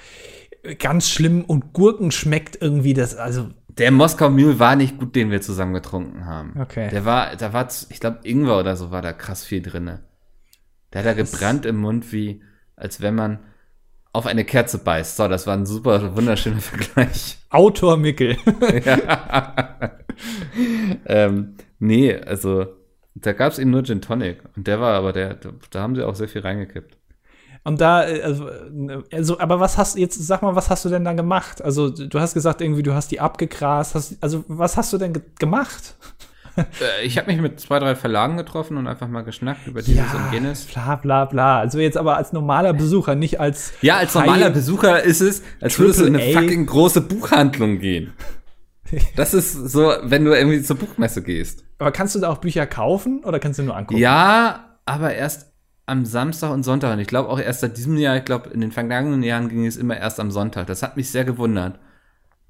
[0.79, 3.49] ganz schlimm und Gurken schmeckt irgendwie das, also.
[3.79, 6.61] Der Moskau Mule war nicht gut, den wir zusammen getrunken haben.
[6.61, 6.91] Okay.
[6.91, 10.05] Der war, da war, ich glaube, Ingwer oder so war da krass viel drinne.
[10.93, 12.43] Der hat da gebrannt im Mund, wie,
[12.77, 13.39] als wenn man
[14.13, 15.17] auf eine Kerze beißt.
[15.17, 17.39] So, das war ein super, wunderschöner Vergleich.
[17.51, 18.37] Autor Mickel.
[18.85, 19.93] ja.
[21.07, 22.67] ähm, nee, also
[23.15, 24.43] da gab es eben nur Gin Tonic.
[24.57, 25.39] Und der war aber der,
[25.71, 26.98] da haben sie auch sehr viel reingekippt.
[27.69, 28.49] Und da, also,
[29.13, 31.63] also, aber was hast jetzt, sag mal, was hast du denn da gemacht?
[31.63, 33.95] Also, du hast gesagt, irgendwie, du hast die abgegrast.
[33.95, 35.95] Hast, also, was hast du denn ge gemacht?
[36.57, 40.13] Äh, ich habe mich mit zwei, drei Verlagen getroffen und einfach mal geschnackt über dieses
[40.13, 40.65] ja, und jenes.
[40.65, 41.61] Bla bla bla.
[41.61, 43.75] Also jetzt aber als normaler Besucher, nicht als.
[43.83, 48.15] Ja, als normaler Besucher ist es, als würdest du in eine fucking große Buchhandlung gehen.
[49.17, 51.63] Das ist so, wenn du irgendwie zur Buchmesse gehst.
[51.79, 54.01] Aber kannst du da auch Bücher kaufen oder kannst du nur angucken?
[54.01, 55.53] Ja, aber erst
[55.89, 56.93] am Samstag und Sonntag.
[56.93, 59.67] Und ich glaube auch erst seit diesem Jahr, ich glaube, in den vergangenen Jahren ging
[59.67, 60.67] es immer erst am Sonntag.
[60.67, 61.79] Das hat mich sehr gewundert.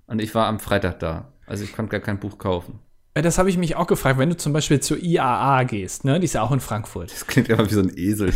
[0.07, 1.33] Und ich war am Freitag da.
[1.47, 2.81] Also ich konnte gar kein Buch kaufen.
[3.15, 6.21] Das habe ich mich auch gefragt, wenn du zum Beispiel zur IAA gehst, ne?
[6.21, 7.11] Die ist ja auch in Frankfurt.
[7.11, 8.33] Das klingt immer wie so ein Esel.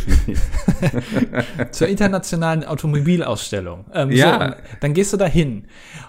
[1.70, 3.84] zur internationalen Automobilausstellung.
[3.92, 4.48] Ähm, ja.
[4.48, 5.68] So, dann gehst du da hin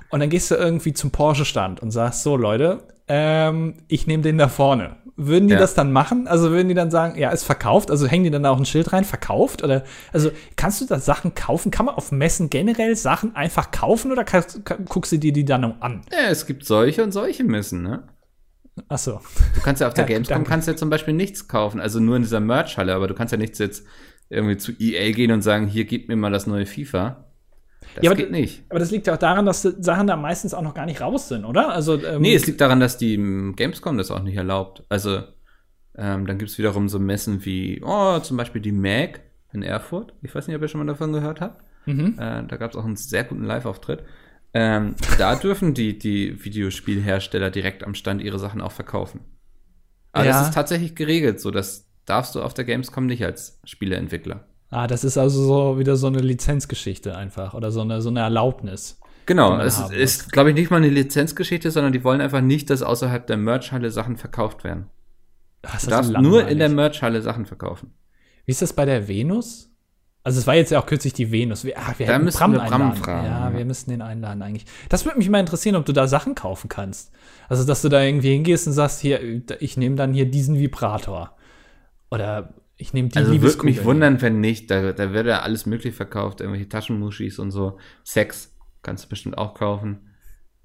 [0.10, 4.38] und dann gehst du irgendwie zum Porsche-Stand und sagst, so Leute, ähm, ich nehme den
[4.40, 4.96] da vorne.
[5.16, 5.60] Würden die ja.
[5.60, 6.28] das dann machen?
[6.28, 7.92] Also würden die dann sagen, ja, ist verkauft?
[7.92, 9.64] Also hängen die dann auch ein Schild rein, verkauft?
[9.64, 11.70] Oder also kannst du da Sachen kaufen?
[11.70, 15.46] Kann man auf Messen generell Sachen einfach kaufen oder kann, kann, guckst du dir die
[15.46, 16.02] dann an?
[16.12, 18.08] Ja, es gibt solche und solche Messen, ne?
[18.88, 19.22] Ach so.
[19.54, 20.50] Du kannst ja auf der ja, Gamescom danke.
[20.50, 23.38] kannst ja zum Beispiel nichts kaufen, also nur in dieser Merch-Halle, aber du kannst ja
[23.38, 23.86] nichts jetzt
[24.30, 27.33] irgendwie zu EA gehen und sagen, hier gib mir mal das neue FIFA.
[27.96, 28.64] Das ja, geht aber, nicht.
[28.70, 31.28] Aber das liegt ja auch daran, dass Sachen da meistens auch noch gar nicht raus
[31.28, 31.70] sind, oder?
[31.70, 33.18] Also, ähm, nee, es liegt daran, dass die
[33.56, 34.84] Gamescom das auch nicht erlaubt.
[34.90, 35.24] Also,
[35.96, 39.20] ähm, dann gibt es wiederum so Messen wie, oh, zum Beispiel die MAG
[39.54, 40.14] in Erfurt.
[40.22, 41.64] Ich weiß nicht, ob ihr schon mal davon gehört habt.
[41.86, 42.16] Mhm.
[42.18, 44.04] Äh, da gab es auch einen sehr guten Live-Auftritt.
[44.54, 49.22] Ähm, da dürfen die, die Videospielhersteller direkt am Stand ihre Sachen auch verkaufen.
[50.12, 50.32] Aber ja.
[50.32, 54.46] das ist tatsächlich geregelt, so das darfst du auf der Gamescom nicht als Spieleentwickler.
[54.74, 58.22] Ah, das ist also so wieder so eine Lizenzgeschichte einfach oder so eine, so eine
[58.22, 59.00] Erlaubnis.
[59.26, 62.82] Genau, es ist, glaube ich, nicht mal eine Lizenzgeschichte, sondern die wollen einfach nicht, dass
[62.82, 64.88] außerhalb der Merchhalle Sachen verkauft werden.
[65.62, 67.94] Ach, du darfst nur in der Merchhalle Sachen verkaufen.
[68.46, 69.70] Wie ist das bei der Venus?
[70.24, 71.64] Also es war jetzt ja auch kürzlich die Venus.
[71.66, 73.28] Wir, ah, wir da müssen Bram wir Bram fragen.
[73.28, 74.66] Ja, ja, wir müssen den einladen eigentlich.
[74.90, 77.12] Das würde mich mal interessieren, ob du da Sachen kaufen kannst.
[77.48, 79.20] Also, dass du da irgendwie hingehst und sagst, hier,
[79.60, 81.36] ich nehme dann hier diesen Vibrator.
[82.10, 84.70] Oder ich nehme die Also würde mich wundern, wenn nicht.
[84.70, 86.42] Da, da wird ja alles möglich verkauft.
[86.42, 87.78] Irgendwelche Taschenmuschis und so.
[88.04, 90.10] Sex kannst du bestimmt auch kaufen.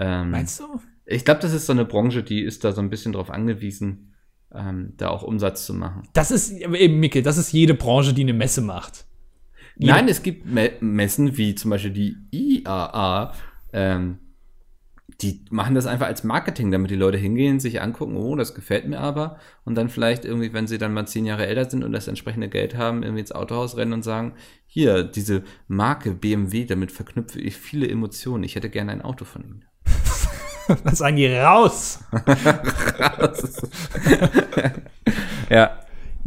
[0.00, 0.64] Ähm, Meinst du?
[1.06, 4.14] Ich glaube, das ist so eine Branche, die ist da so ein bisschen drauf angewiesen,
[4.52, 6.08] ähm, da auch Umsatz zu machen.
[6.12, 9.04] Das ist eben, Micke, das ist jede Branche, die eine Messe macht.
[9.76, 13.32] Nein, es gibt Me Messen wie zum Beispiel die IAA,
[13.72, 14.18] ähm,
[15.20, 18.86] die machen das einfach als Marketing, damit die Leute hingehen, sich angucken, oh, das gefällt
[18.86, 19.38] mir aber.
[19.64, 22.48] Und dann vielleicht irgendwie, wenn sie dann mal zehn Jahre älter sind und das entsprechende
[22.48, 24.34] Geld haben, irgendwie ins Autohaus rennen und sagen,
[24.66, 28.44] hier, diese Marke BMW, damit verknüpfe ich viele Emotionen.
[28.44, 29.64] Ich hätte gerne ein Auto von Ihnen.
[30.84, 32.04] Was sagen die raus?
[33.00, 33.62] raus.
[35.50, 35.80] ja.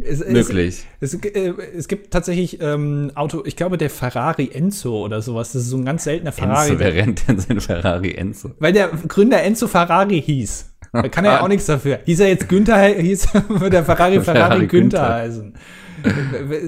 [0.04, 0.84] Es, Möglich.
[1.00, 5.52] Es, es, äh, es, gibt tatsächlich ähm, Auto, ich glaube, der Ferrari Enzo oder sowas.
[5.52, 6.70] Das ist so ein ganz seltener Ferrari.
[6.70, 8.50] Enzo, wer rennt denn sein Ferrari Enzo?
[8.58, 10.70] Weil der Gründer Enzo Ferrari hieß.
[10.92, 12.00] Da kann er ja auch nichts dafür.
[12.04, 15.54] Hieß er jetzt Günther, hieß der Ferrari Ferrari, Ferrari Günther, Günther heißen.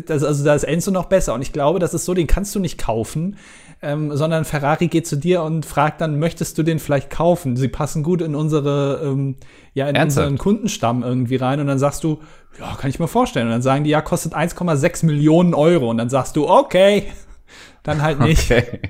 [0.07, 1.35] Das, also da ist Enzo noch besser.
[1.35, 3.37] Und ich glaube, das ist so, den kannst du nicht kaufen,
[3.85, 7.57] ähm, sondern Ferrari geht zu dir und fragt dann, möchtest du den vielleicht kaufen?
[7.57, 9.37] Sie passen gut in unsere, ähm,
[9.75, 10.27] ja, in Ernsthaft?
[10.27, 11.61] unseren Kundenstamm irgendwie rein.
[11.61, 12.21] Und dann sagst du,
[12.59, 13.47] ja, kann ich mir vorstellen.
[13.47, 15.91] Und dann sagen die, ja, kostet 1,6 Millionen Euro.
[15.91, 17.05] Und dann sagst du, okay,
[17.83, 18.51] dann halt nicht.
[18.51, 18.81] Okay.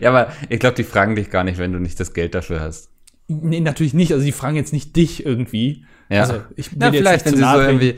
[0.00, 2.60] ja, aber ich glaube, die fragen dich gar nicht, wenn du nicht das Geld dafür
[2.60, 2.90] hast.
[3.28, 4.12] Nee, natürlich nicht.
[4.12, 5.84] Also die fragen jetzt nicht dich irgendwie.
[6.08, 6.22] Ja.
[6.22, 7.94] Also ich Na, vielleicht, wenn sie so irgendwie,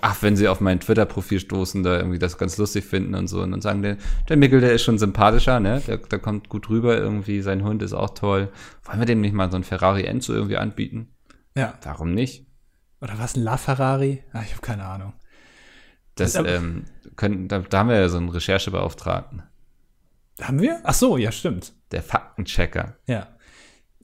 [0.00, 3.42] ach, wenn sie auf mein Twitter-Profil stoßen, da irgendwie das ganz lustig finden und so
[3.42, 3.96] und dann sagen, der,
[4.28, 5.80] der Mickel, der ist schon sympathischer, ne?
[5.86, 8.50] Der, der kommt gut rüber irgendwie, sein Hund ist auch toll.
[8.84, 11.14] Wollen wir dem nicht mal so ein Ferrari Enzo irgendwie anbieten?
[11.56, 11.74] Ja.
[11.82, 12.46] Warum nicht?
[13.00, 14.24] Oder was, ein LaFerrari?
[14.32, 15.12] Ach, ich habe keine Ahnung.
[16.16, 19.44] Das, ähm, können, da, da haben wir ja so einen Recherchebeauftragten.
[20.40, 20.80] Haben wir?
[20.84, 21.72] Ach so, ja, stimmt.
[21.92, 22.96] Der Faktenchecker.
[23.06, 23.28] Ja.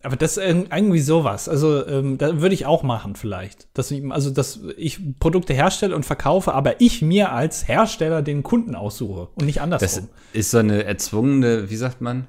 [0.05, 1.49] Aber das ist irgendwie sowas.
[1.49, 3.69] Also, ähm, da würde ich auch machen, vielleicht.
[3.73, 8.43] Dass ich, also, dass ich Produkte herstelle und verkaufe, aber ich mir als Hersteller den
[8.43, 10.09] Kunden aussuche und nicht andersrum.
[10.33, 12.27] Das ist so eine erzwungene, wie sagt man?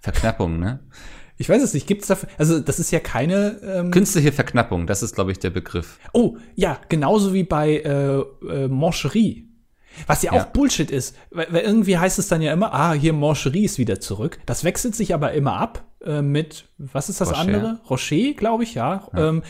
[0.00, 0.80] Verknappung, ne?
[1.36, 1.86] Ich weiß es nicht.
[1.86, 2.30] Gibt es dafür?
[2.38, 3.60] Also das ist ja keine.
[3.62, 5.98] Ähm Künstliche Verknappung, das ist, glaube ich, der Begriff.
[6.14, 8.18] Oh, ja, genauso wie bei äh,
[8.48, 9.46] äh, Mancherie.
[10.06, 12.92] Was ja, ja, auch Bullshit ist, weil, weil, irgendwie heißt es dann ja immer, ah,
[12.92, 14.38] hier Mancherie ist wieder zurück.
[14.46, 17.40] Das wechselt sich aber immer ab äh, mit, was ist das Rocher.
[17.40, 17.80] andere?
[17.88, 19.08] Rocher, glaube ich, ja.
[19.12, 19.28] ja.
[19.28, 19.42] Ähm,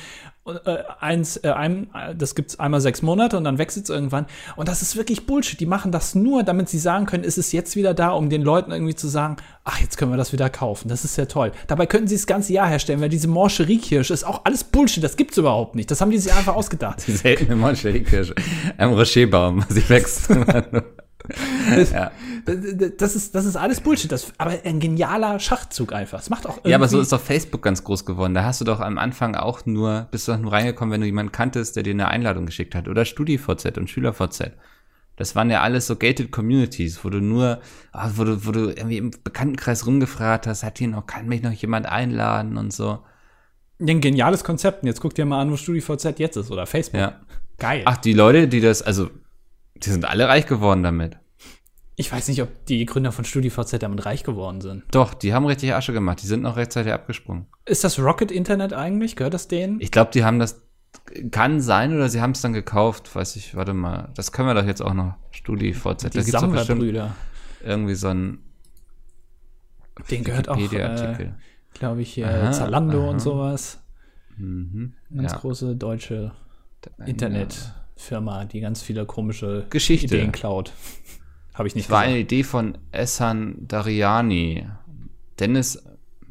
[0.64, 4.26] äh, eins, äh, ein, das gibt's einmal sechs Monate und dann wechselt es irgendwann.
[4.56, 5.60] Und das ist wirklich Bullshit.
[5.60, 8.42] Die machen das nur, damit sie sagen können, ist es jetzt wieder da, um den
[8.42, 10.88] Leuten irgendwie zu sagen, ach, jetzt können wir das wieder kaufen.
[10.88, 11.52] Das ist ja toll.
[11.66, 15.04] Dabei könnten sie das ganze Jahr herstellen, weil diese Morcherie-Kirsche ist auch alles Bullshit.
[15.04, 15.90] Das gibt's überhaupt nicht.
[15.90, 17.02] Das haben die sich einfach ausgedacht.
[17.06, 18.34] Die seltene Morcherie-Kirsche.
[18.78, 19.64] Ein Rocherbaum.
[19.68, 20.28] Sie wächst.
[21.74, 22.12] Das, ja.
[22.96, 24.10] das, ist, das ist alles Bullshit.
[24.10, 26.20] Das, aber ein genialer Schachzug einfach.
[26.20, 28.34] Es macht auch Ja, aber so ist doch Facebook ganz groß geworden.
[28.34, 31.06] Da hast du doch am Anfang auch nur, bist du doch nur reingekommen, wenn du
[31.06, 32.88] jemanden kanntest, der dir eine Einladung geschickt hat.
[32.88, 34.52] Oder StudiVZ und SchülerVZ.
[35.16, 37.60] Das waren ja alles so gated Communities, wo du nur,
[37.92, 41.42] ah, wo du, wo du irgendwie im Bekanntenkreis rumgefragt hast, hat hier noch, kann mich
[41.42, 43.00] noch jemand einladen und so.
[43.80, 44.82] Ein geniales Konzept.
[44.82, 47.00] Und jetzt guck dir mal an, wo StudiVZ jetzt ist oder Facebook.
[47.00, 47.20] Ja.
[47.58, 47.82] Geil.
[47.84, 49.10] Ach, die Leute, die das, also
[49.84, 51.18] die sind alle reich geworden damit.
[52.00, 54.84] Ich weiß nicht, ob die Gründer von StudiVZ damit reich geworden sind.
[54.92, 56.22] Doch, die haben richtig Asche gemacht.
[56.22, 57.46] Die sind noch rechtzeitig abgesprungen.
[57.64, 59.16] Ist das Rocket Internet eigentlich?
[59.16, 59.80] Gehört das denen?
[59.80, 60.62] Ich glaube, die haben das.
[61.32, 63.14] Kann sein oder sie haben es dann gekauft.
[63.16, 64.10] Weiß ich, warte mal.
[64.14, 65.14] Das können wir doch jetzt auch noch.
[65.32, 66.04] StudiVZ.
[66.04, 66.82] Die da gibt's doch bestimmt
[67.64, 68.38] irgendwie so ein.
[70.08, 71.32] Den gehört auch, äh,
[71.74, 73.10] glaube ich, hier aha, Zalando aha.
[73.10, 73.80] und sowas.
[74.36, 75.38] Mhm, Ganz ja.
[75.38, 76.30] große deutsche
[77.04, 77.74] Internet.
[77.98, 80.16] Firma, die ganz viele komische Geschichte.
[80.16, 80.72] Ideen klaut.
[81.54, 81.88] Habe ich nicht.
[81.88, 84.66] Das war eine Idee von Essan Dariani.
[85.40, 85.82] Dennis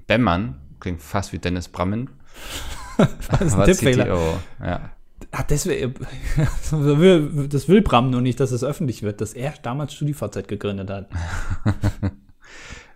[0.08, 2.10] Bemmann, klingt fast wie Dennis Brammen.
[2.97, 4.39] das ist ein Tippfehler.
[4.62, 4.91] Ja.
[5.32, 9.93] Ach, das, will, das will Bram nur nicht, dass es öffentlich wird, dass er damals
[9.93, 11.10] StudiVZ gegründet hat.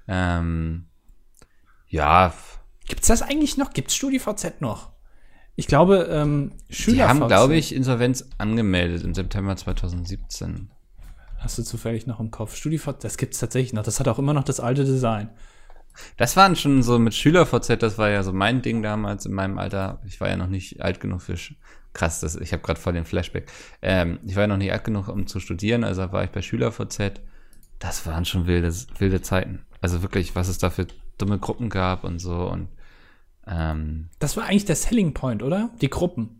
[0.07, 0.85] ähm,
[1.87, 2.33] ja.
[2.87, 3.73] Gibt es das eigentlich noch?
[3.73, 4.90] Gibt es StudiVZ noch?
[5.61, 6.95] Ich glaube, ähm, Schüler.
[6.95, 10.71] Die haben, glaube ich, Insolvenz angemeldet im September 2017.
[11.37, 12.55] Hast du zufällig noch im Kopf?
[12.55, 13.83] StudiVZ, das gibt es tatsächlich noch.
[13.83, 15.29] Das hat auch immer noch das alte Design.
[16.17, 19.59] Das waren schon so mit SchülerVZ, das war ja so mein Ding damals in meinem
[19.59, 20.01] Alter.
[20.07, 21.35] Ich war ja noch nicht alt genug für.
[21.93, 23.51] Krass, das, ich habe gerade voll den Flashback.
[23.83, 26.41] Ähm, ich war ja noch nicht alt genug, um zu studieren, also war ich bei
[26.41, 27.21] SchülerVZ.
[27.77, 29.59] Das waren schon wilde, wilde Zeiten.
[29.79, 30.87] Also wirklich, was es da für
[31.19, 32.67] dumme Gruppen gab und so und
[33.47, 35.69] ähm, das war eigentlich der Selling Point, oder?
[35.81, 36.37] Die Gruppen.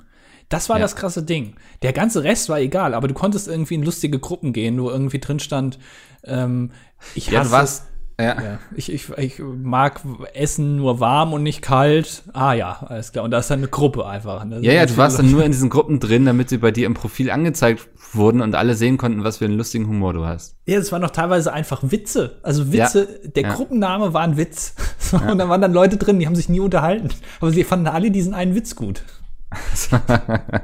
[0.49, 0.81] Das war ja.
[0.81, 1.55] das krasse Ding.
[1.81, 5.19] Der ganze Rest war egal, aber du konntest irgendwie in lustige Gruppen gehen, wo irgendwie
[5.19, 5.79] drin stand,
[6.25, 6.71] ähm,
[7.15, 7.87] ich hasse, ja, du warst,
[8.21, 8.41] ja.
[8.41, 8.59] ja.
[8.75, 10.01] Ich, ich, ich mag
[10.33, 12.23] Essen nur warm und nicht kalt.
[12.33, 13.25] Ah ja, alles klar.
[13.25, 14.43] Und da ist dann eine Gruppe einfach.
[14.45, 14.59] Ne?
[14.61, 16.93] Ja, ja, du warst dann nur in diesen Gruppen drin, damit sie bei dir im
[16.93, 20.55] Profil angezeigt wurden und alle sehen konnten, was für einen lustigen Humor du hast.
[20.65, 22.39] Ja, das waren noch teilweise einfach Witze.
[22.43, 23.29] Also Witze, ja.
[23.29, 23.53] der ja.
[23.53, 24.75] Gruppenname war ein Witz.
[25.11, 27.09] und da waren dann Leute drin, die haben sich nie unterhalten.
[27.39, 29.03] Aber sie fanden alle diesen einen Witz gut.
[29.91, 30.61] ja,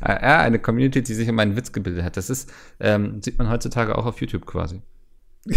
[0.00, 2.16] eine Community, die sich um einen Witz gebildet hat.
[2.16, 4.82] Das ist, ähm, sieht man heutzutage auch auf YouTube quasi.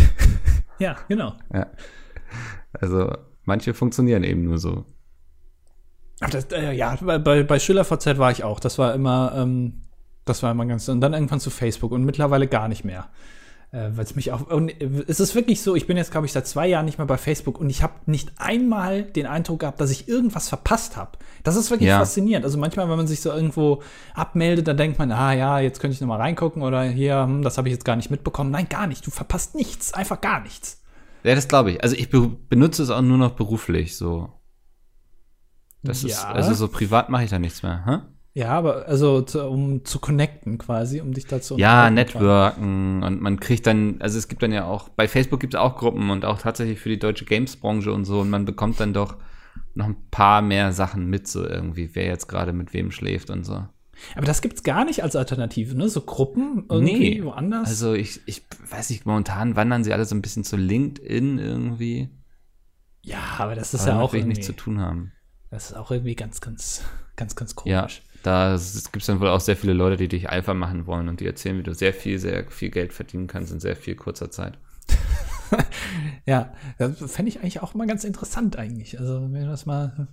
[0.79, 1.33] Ja, genau.
[1.51, 1.67] Ja.
[2.71, 3.11] Also
[3.45, 4.85] manche funktionieren eben nur so.
[6.19, 8.59] Das, äh, ja, bei, bei Schiller VZ war ich auch.
[8.59, 9.81] Das war immer, ähm,
[10.25, 10.87] das war immer ganz.
[10.89, 13.09] Und dann irgendwann zu Facebook und mittlerweile gar nicht mehr.
[13.77, 14.47] Äh, Weil es mich auch.
[14.47, 14.73] Und
[15.07, 17.17] es ist wirklich so, ich bin jetzt, glaube ich, seit zwei Jahren nicht mehr bei
[17.17, 21.17] Facebook und ich habe nicht einmal den Eindruck gehabt, dass ich irgendwas verpasst habe.
[21.43, 21.99] Das ist wirklich ja.
[21.99, 22.43] faszinierend.
[22.43, 23.83] Also manchmal, wenn man sich so irgendwo
[24.15, 27.43] abmeldet, dann denkt man, ah ja, jetzt könnte ich noch mal reingucken oder hier, hm,
[27.43, 28.49] das habe ich jetzt gar nicht mitbekommen.
[28.49, 29.05] Nein, gar nicht.
[29.05, 30.81] Du verpasst nichts, einfach gar nichts.
[31.23, 31.83] Ja, das glaube ich.
[31.83, 34.29] Also ich be benutze es auch nur noch beruflich so.
[35.83, 36.09] Das ja.
[36.09, 37.85] ist, also so privat mache ich da nichts mehr.
[37.85, 37.97] Hä?
[38.37, 43.39] Ja, aber also zu, um zu connecten quasi, um dich dazu Ja, networken und man
[43.39, 46.23] kriegt dann, also es gibt dann ja auch, bei Facebook gibt es auch Gruppen und
[46.23, 49.17] auch tatsächlich für die deutsche Games-Branche und so und man bekommt dann doch
[49.73, 53.43] noch ein paar mehr Sachen mit, so irgendwie, wer jetzt gerade mit wem schläft und
[53.43, 53.65] so.
[54.15, 55.89] Aber das gibt's gar nicht als Alternative, ne?
[55.89, 57.23] So Gruppen irgendwie nee.
[57.23, 57.67] woanders.
[57.67, 62.11] Also ich, ich weiß nicht, momentan wandern sie alle so ein bisschen zu LinkedIn irgendwie.
[63.01, 65.11] Ja, aber das ist aber ja auch irgendwie nichts zu tun haben.
[65.49, 66.83] Das ist auch irgendwie ganz, ganz,
[67.15, 67.71] ganz, ganz komisch.
[67.71, 67.87] Ja,
[68.27, 68.57] da
[68.91, 71.25] gibt es dann wohl auch sehr viele Leute, die dich Alpha machen wollen und die
[71.25, 74.57] erzählen, wie du sehr viel, sehr viel Geld verdienen kannst in sehr viel kurzer Zeit.
[76.25, 78.99] ja, das fände ich eigentlich auch mal ganz interessant eigentlich.
[78.99, 80.09] Also, wenn das mal.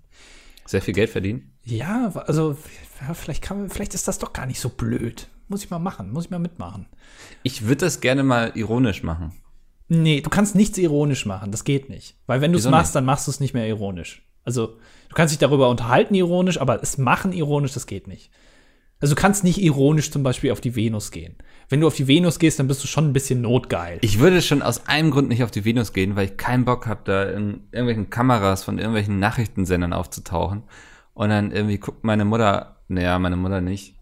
[0.65, 1.51] Sehr viel Geld verdienen?
[1.65, 2.57] Ja, also
[3.01, 5.27] ja, vielleicht, kann, vielleicht ist das doch gar nicht so blöd.
[5.49, 6.87] Muss ich mal machen, muss ich mal mitmachen.
[7.43, 9.33] Ich würde das gerne mal ironisch machen.
[9.89, 12.17] Nee, du kannst nichts ironisch machen, das geht nicht.
[12.27, 12.95] Weil wenn du es machst, nicht?
[12.95, 14.25] dann machst du es nicht mehr ironisch.
[14.45, 14.79] Also,
[15.09, 18.31] du kannst dich darüber unterhalten ironisch, aber es machen ironisch, das geht nicht.
[19.01, 21.37] Also du kannst nicht ironisch zum Beispiel auf die Venus gehen.
[21.69, 23.99] Wenn du auf die Venus gehst, dann bist du schon ein bisschen notgeil.
[24.01, 26.87] Ich würde schon aus einem Grund nicht auf die Venus gehen, weil ich keinen Bock
[26.87, 30.63] habe, da in irgendwelchen Kameras von irgendwelchen Nachrichtensendern aufzutauchen.
[31.13, 33.95] Und dann irgendwie guckt meine Mutter, naja, meine Mutter nicht.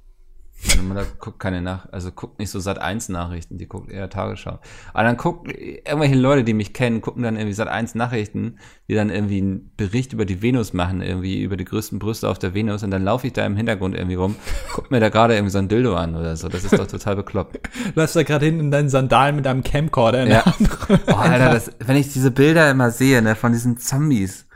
[0.68, 4.08] Meine Mutter guckt keine nach, also guckt nicht so Sat 1 Nachrichten, die guckt eher
[4.08, 4.60] Tagesschau.
[4.92, 8.94] Aber dann guckt irgendwelche Leute, die mich kennen, gucken dann irgendwie Sat 1 Nachrichten, die
[8.94, 12.54] dann irgendwie einen Bericht über die Venus machen, irgendwie über die größten Brüste auf der
[12.54, 14.36] Venus und dann laufe ich da im Hintergrund irgendwie rum,
[14.72, 16.48] guck mir da gerade irgendwie so ein Dildo an oder so.
[16.48, 17.58] Das ist doch total bekloppt.
[17.96, 20.46] Läufst da gerade hinten in deinen Sandalen mit einem Camcorder in der Ja.
[20.46, 20.68] Hand.
[21.08, 24.46] Oh, Alter, das, wenn ich diese Bilder immer sehe, ne, von diesen Zombies,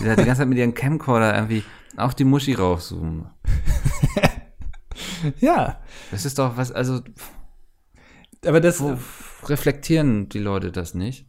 [0.00, 1.62] die da die ganze Zeit mit ihren Camcorder irgendwie
[1.96, 3.26] auf die Muschi raufzoomen.
[5.40, 7.00] Ja, Das ist doch was, also
[8.46, 8.96] aber das, wo
[9.46, 11.26] reflektieren die Leute das nicht?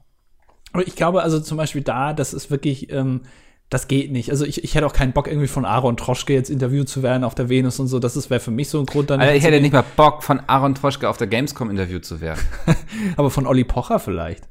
[0.85, 3.21] Ich glaube also zum Beispiel da, das ist wirklich, ähm,
[3.69, 4.29] das geht nicht.
[4.29, 7.23] Also ich, ich hätte auch keinen Bock irgendwie von Aaron Troschke jetzt interviewt zu werden
[7.23, 7.99] auf der Venus und so.
[7.99, 9.21] Das wäre für mich so ein Grund dann.
[9.21, 12.41] Alter, ich hätte nicht mal Bock, von Aaron Troschke auf der Gamescom interviewt zu werden.
[13.17, 14.47] Aber von Olli Pocher vielleicht.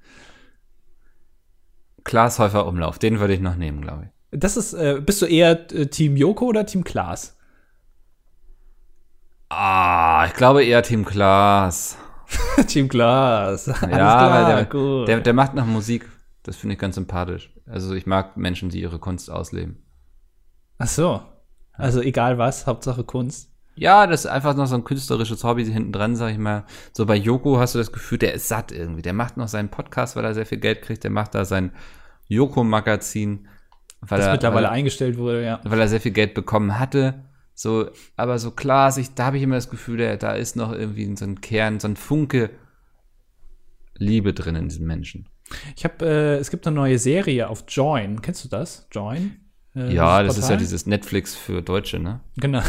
[2.03, 4.41] Klaas Häufer Umlauf, den würde ich noch nehmen, glaube ich.
[4.41, 7.37] Das ist, äh, bist du eher äh, Team Joko oder Team Klaas?
[9.57, 11.97] Ah, ich glaube eher Team Klaas.
[12.67, 13.67] Team Klaas.
[13.67, 15.09] Ja, klar, weil der, gut.
[15.09, 16.11] der, der macht noch Musik.
[16.43, 17.53] Das finde ich ganz sympathisch.
[17.67, 19.83] Also ich mag Menschen, die ihre Kunst ausleben.
[20.79, 21.23] Ach so.
[21.73, 23.51] Also egal was, Hauptsache Kunst.
[23.77, 26.65] Ja, das ist einfach noch so ein künstlerisches Hobby hinten dran, sag ich mal.
[26.93, 29.03] So bei Joko hast du das Gefühl, der ist satt irgendwie.
[29.03, 31.05] Der macht noch seinen Podcast, weil er sehr viel Geld kriegt.
[31.05, 31.73] Der macht da sein
[32.29, 33.49] Joko-Magazin,
[34.01, 35.61] weil Das er, mittlerweile weil, eingestellt wurde, ja.
[35.65, 37.25] weil er sehr viel Geld bekommen hatte.
[37.55, 41.15] So, aber so klar, sich, da habe ich immer das Gefühl, da ist noch irgendwie
[41.17, 42.51] so ein Kern, so ein Funke
[43.97, 45.29] Liebe drin in diesem Menschen.
[45.77, 48.23] Ich habe, äh, es gibt eine neue Serie auf Join.
[48.23, 48.89] Kennst du das?
[48.91, 49.37] Join?
[49.77, 50.57] Äh, Ja, das ist ja Portal?
[50.59, 52.21] dieses Netflix für Deutsche, ne?
[52.37, 52.61] Genau.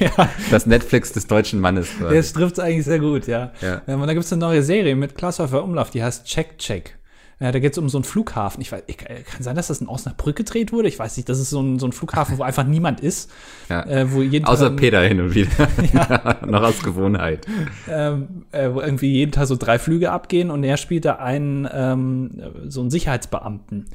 [0.00, 1.88] ja, Das Netflix des deutschen Mannes.
[1.98, 2.14] quasi.
[2.16, 3.52] das trifft eigentlich sehr gut, ja.
[3.60, 3.82] Ja.
[3.86, 6.98] Ähm, und da gibt's eine neue Serie mit Klaas Umlauf, die heißt Check Check.
[7.38, 8.62] Ja, da geht's um so einen Flughafen.
[8.62, 10.88] Ich weiß, ich, kann sein, dass das in Osnabrück gedreht wurde.
[10.88, 13.30] Ich weiß nicht, das ist so ein, so ein Flughafen, wo einfach niemand ist.
[13.68, 13.84] Ja.
[13.84, 15.50] Äh, wo jeden Außer Tag, Peter hin und wieder.
[16.46, 17.46] Noch aus Gewohnheit.
[17.88, 21.68] ähm, äh, wo irgendwie jeden Tag so drei Flüge abgehen und er spielt da einen,
[21.72, 23.86] ähm, so einen Sicherheitsbeamten.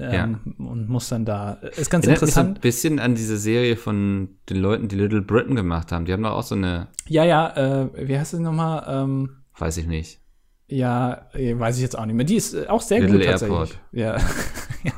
[0.00, 2.60] Ähm, Und muss dann da, ist ganz Erinnert mich so ein interessant.
[2.60, 6.04] bisschen an diese Serie von den Leuten, die Little Britain gemacht haben.
[6.04, 8.84] Die haben doch auch so eine, Ja, ja, äh, wie heißt das nochmal?
[8.88, 10.20] Ähm, weiß ich nicht.
[10.68, 12.26] Ja, äh, weiß ich jetzt auch nicht mehr.
[12.26, 13.78] Die ist äh, auch sehr Little gut tatsächlich.
[13.92, 14.16] Ja.
[14.84, 14.92] ja.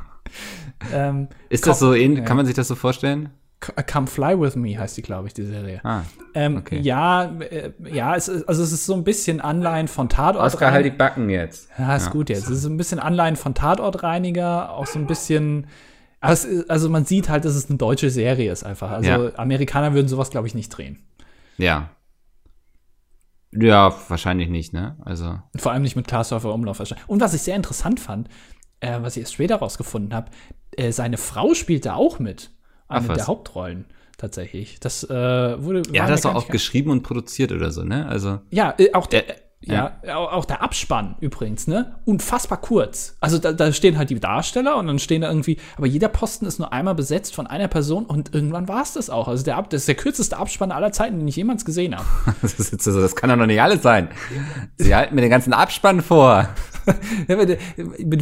[0.93, 2.21] ähm, Ist das so ähnlich?
[2.21, 2.25] ja.
[2.25, 3.31] Kann man sich das so vorstellen?
[3.61, 5.81] C- Come Fly With Me heißt die, glaube ich, die Serie.
[5.85, 6.01] Ah,
[6.35, 6.81] ähm, okay.
[6.81, 10.43] Ja, äh, ja, es ist, also es ist so ein bisschen Anleihen von Tatort.
[10.45, 11.69] Oscar, halt die Backen jetzt.
[11.79, 12.45] Ja, ist gut jetzt.
[12.45, 15.67] Es ist ein bisschen Anleihen von Tatortreiniger, auch so ein bisschen.
[16.27, 18.91] ist- Also man sieht halt, dass es eine deutsche Serie ist einfach.
[18.91, 19.31] Also Ja.
[19.39, 20.99] Amerikaner würden sowas, glaube ich, nicht drehen.
[21.59, 21.91] Ja.
[23.53, 24.97] Ja, wahrscheinlich nicht, ne?
[25.05, 26.79] Also, vor allem nicht mit Glashäufer Umlauf.
[26.79, 27.09] wahrscheinlich.
[27.09, 28.29] Und was ich sehr interessant fand,
[28.81, 30.31] äh, was ich erst später rausgefunden habe,
[30.77, 32.51] äh, seine Frau spielt da auch mit.
[32.89, 33.87] Eine Ach, der Hauptrollen
[34.19, 34.81] tatsächlich.
[34.81, 35.83] Das äh, wurde.
[35.87, 38.07] war mir das doch auch geschrieben und produziert oder so, ne?
[38.07, 39.25] Also, Ja, äh, auch der.
[39.63, 41.97] Ja, au- auch der Abspann übrigens, ne?
[42.07, 43.17] Unfassbar kurz.
[43.21, 46.47] Also da, da stehen halt die Darsteller und dann stehen da irgendwie, aber jeder Posten
[46.47, 49.29] ist nur einmal besetzt von einer Person und irgendwann war es das auch.
[49.29, 52.07] Also der Ab, das ist der kürzeste Abspann aller Zeiten, den ich jemals gesehen habe.
[52.43, 54.09] das, ist so, das kann doch noch nicht alles sein.
[54.79, 56.49] Sie halten mir den ganzen Abspann vor.
[57.29, 57.59] Ja, mit,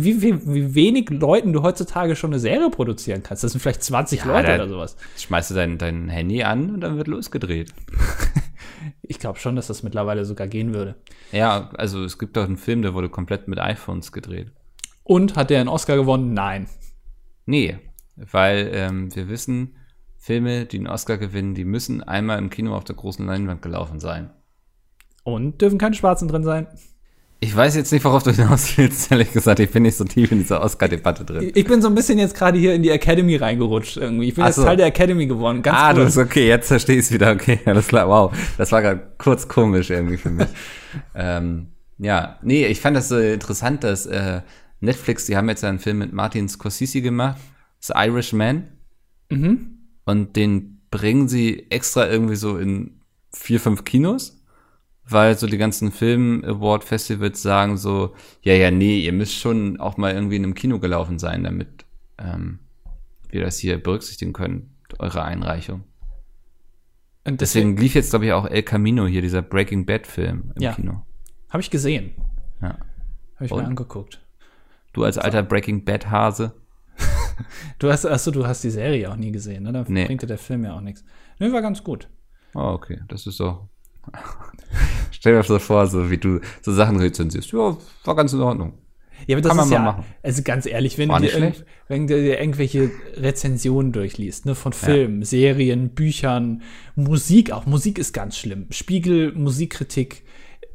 [0.05, 3.45] wie, wie, wie wenig Leuten du heutzutage schon eine Serie produzieren kannst.
[3.45, 4.97] Das sind vielleicht 20 Ja, Leute oder sowas.
[5.17, 7.73] Schmeißt du dein, dein Handy an und dann wird losgedreht.
[9.09, 10.95] Ich glaube schon, dass das mittlerweile sogar gehen würde.
[11.33, 14.53] Ja, also es gibt doch einen Film, der wurde komplett mit iPhones gedreht.
[15.03, 16.35] Und hat der einen Oscar gewonnen?
[16.35, 16.69] Nein.
[17.47, 17.79] Nee,
[18.17, 19.77] weil ähm, wir wissen,
[20.19, 23.99] Filme, die einen Oscar gewinnen, die müssen einmal im Kino auf der großen Leinwand gelaufen
[23.99, 24.31] sein.
[25.25, 26.67] Und dürfen keine Schwarzen drin sein.
[27.41, 29.61] Ich weiß jetzt nicht, worauf du hinaus willst, ehrlich gesagt.
[29.61, 31.53] Ich bin nicht so tief in dieser Oscar-Debatte drin.
[31.55, 34.29] Ich bin so ein bisschen jetzt gerade hier in die Academy reingerutscht irgendwie.
[34.29, 34.65] Ich bin Ach jetzt so.
[34.65, 35.63] Teil der Academy geworden.
[35.63, 36.01] Ganz ah, cool.
[36.01, 37.31] das ist okay, jetzt verstehe ich es wieder.
[37.31, 38.37] Okay, alles klar, wow.
[38.57, 40.49] Das war gerade kurz komisch irgendwie für mich.
[41.15, 44.41] ähm, ja, nee, ich fand das so interessant, dass äh,
[44.81, 47.41] Netflix, die haben jetzt einen Film mit Martin Scorsese gemacht,
[47.81, 48.65] The Irishman.
[49.31, 49.79] Mhm.
[50.05, 54.38] Und den bringen sie extra irgendwie so in vier, fünf Kinos,
[55.11, 60.13] weil so die ganzen Film-Award-Festivals sagen so, ja, ja, nee, ihr müsst schon auch mal
[60.15, 61.85] irgendwie in einem Kino gelaufen sein, damit
[62.19, 62.59] ähm,
[63.31, 65.85] wir das hier berücksichtigen können, eure Einreichung.
[67.27, 70.73] Und Deswegen lief jetzt, glaube ich, auch El Camino hier, dieser Breaking Bad-Film im Ja.
[70.73, 71.03] Kino.
[71.51, 72.13] habe ich gesehen.
[72.63, 72.79] Ja.
[73.37, 73.61] Habe ich Und?
[73.63, 74.21] mir angeguckt.
[74.95, 76.55] Du als alter Breaking Bad-Hase.
[77.79, 79.73] Du hast, achso, du hast die Serie auch nie gesehen, ne?
[79.73, 80.07] Dann Nee.
[80.07, 81.05] bringt dir der Film ja auch nichts.
[81.39, 82.09] Nee, war ganz gut.
[82.55, 83.69] Oh, okay, das ist so.
[85.19, 87.53] Stell dir so vor, so wie du so Sachen rezensierst.
[87.53, 88.75] Ja, war ganz in Ordnung.
[89.27, 90.05] Ja, aber das Kann man ist ja, machen.
[90.23, 91.53] also ganz ehrlich, wenn du, dir
[91.89, 96.63] wenn du dir irgendwelche Rezensionen durchliest, ne, von Filmen, Serien, Büchern,
[96.95, 98.67] Musik auch, Musik ist ganz schlimm.
[98.71, 100.23] Spiegel, Musikkritik,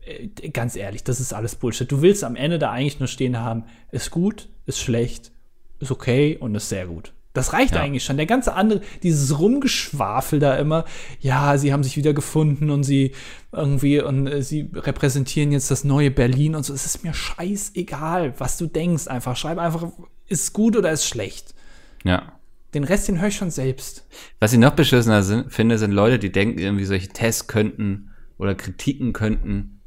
[0.05, 1.89] äh, ganz ehrlich, das ist alles Bullshit.
[1.89, 5.31] Du willst am Ende da eigentlich nur stehen haben, ist gut, ist schlecht,
[5.79, 7.13] ist okay und ist sehr gut.
[7.33, 7.81] Das reicht Ja.
[7.81, 8.17] eigentlich schon.
[8.17, 10.85] Der ganze andere, dieses Rumgeschwafel da immer,
[11.19, 13.13] ja, sie haben sich wieder gefunden und sie
[13.51, 16.73] irgendwie und äh, sie repräsentieren jetzt das neue Berlin und so.
[16.73, 19.07] Es ist mir scheißegal, was du denkst.
[19.07, 19.87] Einfach schreib einfach,
[20.27, 21.55] ist gut oder ist schlecht.
[22.03, 22.33] Ja.
[22.75, 24.05] Den Rest, den höre ich schon selbst.
[24.39, 28.55] Was ich noch beschissener sind, finde, sind Leute, die denken, irgendwie solche Tests könnten oder
[28.55, 29.81] Kritiken könnten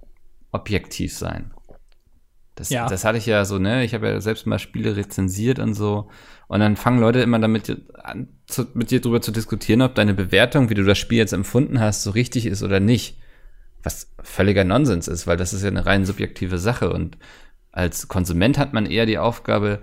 [0.52, 1.52] objektiv sein.
[2.54, 2.86] Das, Ja.
[2.88, 3.84] das hatte ich ja so, ne?
[3.84, 6.08] Ich habe ja selbst mal Spiele rezensiert und so.
[6.48, 10.14] Und dann fangen Leute immer damit an, zu, mit dir drüber zu diskutieren, ob deine
[10.14, 13.18] Bewertung, wie du das Spiel jetzt empfunden hast, so richtig ist oder nicht.
[13.82, 16.92] Was völliger Nonsens ist, weil das ist ja eine rein subjektive Sache.
[16.92, 17.18] Und
[17.72, 19.80] als Konsument hat man eher die Aufgabe,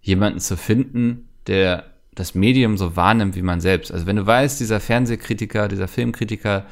[0.00, 3.92] jemanden zu finden, der das Medium so wahrnimmt wie man selbst.
[3.92, 6.66] Also wenn du weißt, dieser Fernsehkritiker, dieser Filmkritiker,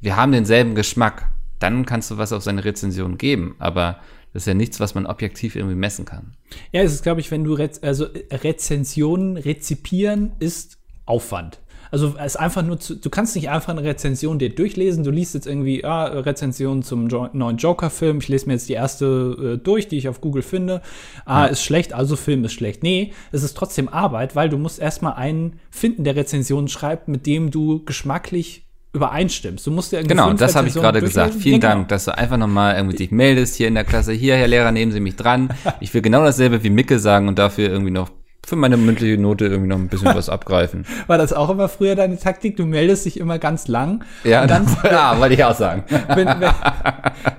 [0.00, 3.56] wir haben denselben Geschmack, dann kannst du was auf seine Rezension geben.
[3.58, 4.00] Aber
[4.32, 6.34] das ist ja nichts, was man objektiv irgendwie messen kann.
[6.72, 11.60] Ja, es ist, glaube ich, wenn du Rez also äh, Rezensionen rezipieren, ist Aufwand.
[11.90, 15.02] Also es ist einfach nur zu, du kannst nicht einfach eine Rezension dir durchlesen.
[15.02, 18.18] Du liest jetzt irgendwie ah, Rezension zum jo neuen Joker-Film.
[18.18, 20.82] Ich lese mir jetzt die erste äh, durch, die ich auf Google finde.
[21.24, 22.82] Ah, ist schlecht, also Film ist schlecht.
[22.82, 27.26] Nee, es ist trotzdem Arbeit, weil du musst erstmal einen finden, der Rezensionen schreibt, mit
[27.26, 29.66] dem du geschmacklich übereinstimmst.
[29.66, 31.34] Du musst ja irgendwie Genau, das habe ich gerade gesagt.
[31.34, 31.74] Vielen Ja, genau.
[31.74, 34.12] Dank, dass du einfach nochmal irgendwie dich meldest hier in der Klasse.
[34.12, 35.50] Hier, Herr Lehrer, nehmen Sie mich dran.
[35.80, 38.10] Ich will genau dasselbe wie Micke sagen und dafür irgendwie noch
[38.50, 40.84] für meine mündliche Note irgendwie noch ein bisschen was abgreifen.
[41.06, 42.56] War das auch immer früher deine Taktik?
[42.56, 44.04] Du meldest dich immer ganz lang.
[44.24, 45.84] Ja, dann, ja wollte ich auch sagen.
[46.08, 46.26] wenn,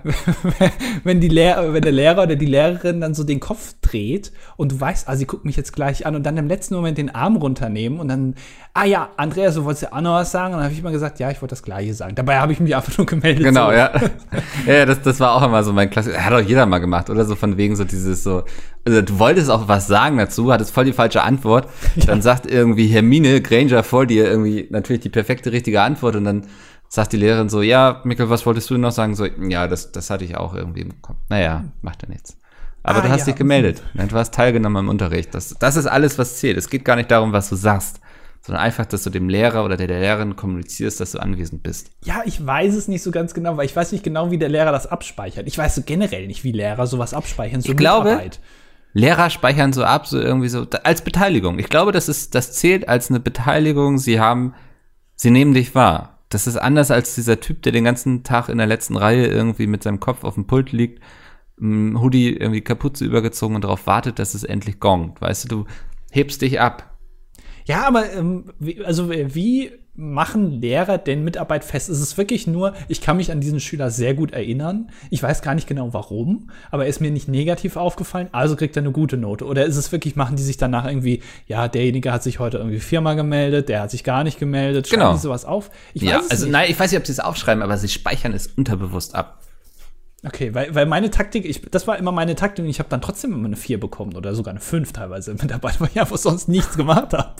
[0.03, 0.71] wenn,
[1.03, 4.71] wenn, die Lehrer, wenn der Lehrer oder die Lehrerin dann so den Kopf dreht und
[4.71, 7.13] du weißt, ah, sie guckt mich jetzt gleich an und dann im letzten Moment den
[7.13, 8.35] Arm runternehmen und dann,
[8.73, 10.53] ah ja, Andreas, du wolltest ja auch noch was sagen.
[10.53, 12.15] Und dann habe ich immer gesagt, ja, ich wollte das Gleiche sagen.
[12.15, 13.43] Dabei habe ich mich einfach nur gemeldet.
[13.43, 13.73] Genau, so.
[13.73, 13.91] ja.
[14.65, 16.23] Ja, das, das war auch immer so mein Klassiker.
[16.23, 17.25] Hat doch jeder mal gemacht, oder?
[17.25, 18.43] So von wegen so dieses so,
[18.85, 21.67] also du wolltest auch was sagen dazu, hattest voll die falsche Antwort.
[22.05, 26.47] Dann sagt irgendwie Hermine Granger vor dir irgendwie natürlich die perfekte richtige Antwort und dann
[26.89, 29.15] sagt die Lehrerin so, ja, Mikkel, was wolltest du noch sagen?
[29.15, 31.17] So, ja, das, das hatte ich auch irgendwie im Kopf.
[31.29, 32.37] Naja, macht ja nichts.
[32.83, 33.25] Aber Ah, du hast ja.
[33.27, 33.81] dich gemeldet.
[33.93, 35.33] Du hast teilgenommen im Unterricht.
[35.33, 36.57] Das, das ist alles, was zählt.
[36.57, 38.01] Es geht gar nicht darum, was du sagst,
[38.41, 41.91] sondern einfach, dass du dem Lehrer oder der, der Lehrerin kommunizierst, dass du anwesend bist.
[42.03, 44.49] Ja, ich weiß es nicht so ganz genau, weil ich weiß nicht genau, wie der
[44.49, 45.47] Lehrer das abspeichert.
[45.47, 47.61] Ich weiß so generell nicht, wie Lehrer sowas abspeichern.
[47.61, 48.39] So Ich glaube, Mitarbeit.
[48.93, 51.59] Lehrer speichern so ab, so irgendwie so, als Beteiligung.
[51.59, 53.97] Ich glaube, das ist, das zählt als eine Beteiligung.
[53.97, 54.53] Sie haben,
[55.15, 56.19] sie nehmen dich wahr.
[56.29, 59.67] Das ist anders als dieser Typ, der den ganzen Tag in der letzten Reihe irgendwie
[59.67, 61.01] mit seinem Kopf auf dem Pult liegt,
[61.61, 65.21] Hoodie irgendwie Kapuze übergezogen und darauf wartet, dass es endlich gongt.
[65.21, 65.65] Weißt du, du
[66.11, 66.97] hebst dich ab.
[67.65, 71.89] Ja, aber ähm, wie, also wie machen Lehrer denn Mitarbeit fest?
[71.89, 74.89] Ist es wirklich nur, ich kann mich an diesen Schüler sehr gut erinnern.
[75.09, 78.75] Ich weiß gar nicht genau warum, aber er ist mir nicht negativ aufgefallen, also kriegt
[78.77, 79.45] er eine gute Note.
[79.45, 82.79] Oder ist es wirklich, machen die sich danach irgendwie, ja, derjenige hat sich heute irgendwie
[82.79, 85.13] viermal gemeldet, der hat sich gar nicht gemeldet, schreiben Genau.
[85.13, 85.69] die sowas auf?
[85.93, 86.51] Ich Ja, also nicht.
[86.53, 89.39] nein, ich weiß nicht, ob sie es aufschreiben, aber sie speichern es unterbewusst ab.
[90.23, 93.01] Okay, weil, weil meine Taktik, ich, das war immer meine Taktik und ich habe dann
[93.01, 96.17] trotzdem immer eine 4 bekommen oder sogar eine 5 teilweise mit dabei, weil ich einfach
[96.17, 97.33] sonst nichts gemacht habe.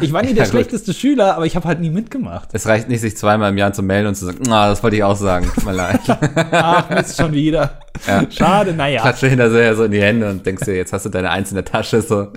[0.00, 2.48] Ich war nie der Ja, schlechteste Schüler, aber ich habe halt nie mitgemacht.
[2.54, 4.96] Es reicht nicht, sich zweimal im Jahr zu melden und zu sagen, ah, das wollte
[4.96, 6.00] ich auch sagen, tut mir leid.
[6.50, 7.78] Ach, Mist, schon wieder.
[8.30, 9.02] Schade, naja.
[9.02, 11.54] Klatsche hinterher so in die Hände und denkst dir, jetzt hast du deine Eins in
[11.54, 12.32] der Tasche, so.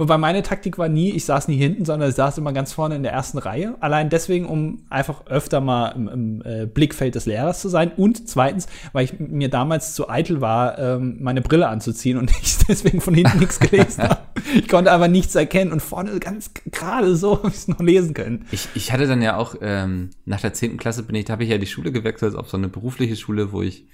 [0.00, 2.96] Wobei meine Taktik war nie, ich saß nie hinten, sondern ich saß immer ganz vorne
[2.96, 3.76] in der ersten Reihe.
[3.80, 7.92] Allein deswegen, um einfach öfter mal im, im äh, Blickfeld des Lehrers zu sein.
[7.96, 12.58] Und zweitens, weil ich mir damals zu eitel war, ähm, meine Brille anzuziehen und ich
[12.58, 14.20] deswegen von hinten nichts gelesen habe.
[14.54, 18.14] Ich konnte aber nichts erkennen und vorne ganz gerade so habe ich es noch lesen
[18.14, 18.46] können.
[18.52, 20.78] Ich, ich hatte dann ja auch, ähm, nach der 10.
[20.78, 23.52] Klasse bin ich, da habe ich ja die Schule gewechselt auf so eine berufliche Schule,
[23.52, 23.86] wo ich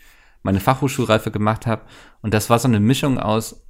[0.45, 1.83] meine Fachhochschulreife gemacht habe.
[2.23, 3.66] Und das war so eine Mischung aus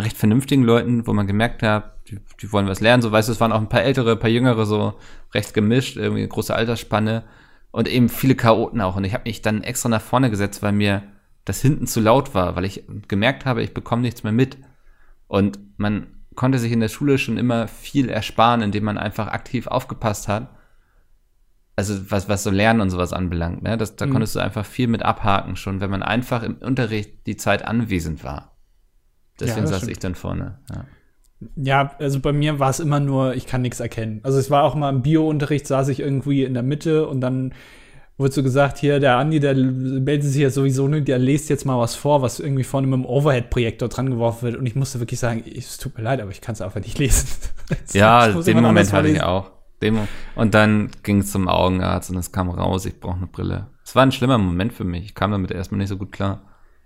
[0.00, 3.02] recht vernünftigen Leuten, wo man gemerkt hat, die, die wollen was lernen.
[3.02, 4.94] So weißt du, es waren auch ein paar ältere, ein paar jüngere, so
[5.32, 7.24] recht gemischt, irgendwie eine große Altersspanne
[7.70, 8.96] und eben viele Chaoten auch.
[8.96, 11.02] Und ich habe mich dann extra nach vorne gesetzt, weil mir
[11.44, 14.58] das hinten zu laut war, weil ich gemerkt habe, ich bekomme nichts mehr mit.
[15.26, 19.66] Und man konnte sich in der Schule schon immer viel ersparen, indem man einfach aktiv
[19.66, 20.48] aufgepasst hat.
[21.76, 23.78] Also was, was so Lernen und sowas anbelangt, ne?
[23.78, 27.36] Das, da konntest du einfach viel mit abhaken schon, wenn man einfach im Unterricht die
[27.36, 28.49] Zeit anwesend war.
[29.40, 29.92] Deswegen das saß stimmt.
[29.92, 30.58] ich dann vorne.
[30.70, 30.84] Ja.
[31.56, 34.20] Ja, also bei mir war es immer nur, ich kann nichts erkennen.
[34.24, 37.54] Also es war auch mal im Bio-Unterricht, saß ich irgendwie in der Mitte und dann
[38.18, 41.64] wurde so gesagt, hier, der Andi, der meldet sich ja sowieso nicht, der liest jetzt
[41.64, 44.56] mal was vor, was irgendwie vorne mit dem Overhead-Projektor dran geworfen wird.
[44.56, 46.98] Und ich musste wirklich sagen, es tut mir leid, aber ich kann es einfach nicht
[46.98, 47.26] lesen.
[47.92, 49.52] Ja, den Moment hatte ich auch.
[49.80, 53.28] Den Mo- Und dann ging es zum Augenarzt und es kam raus, ich brauche eine
[53.28, 53.68] Brille.
[53.84, 55.04] Es war ein schlimmer Moment für mich.
[55.04, 56.42] Ich kam damit erstmal nicht so gut klar.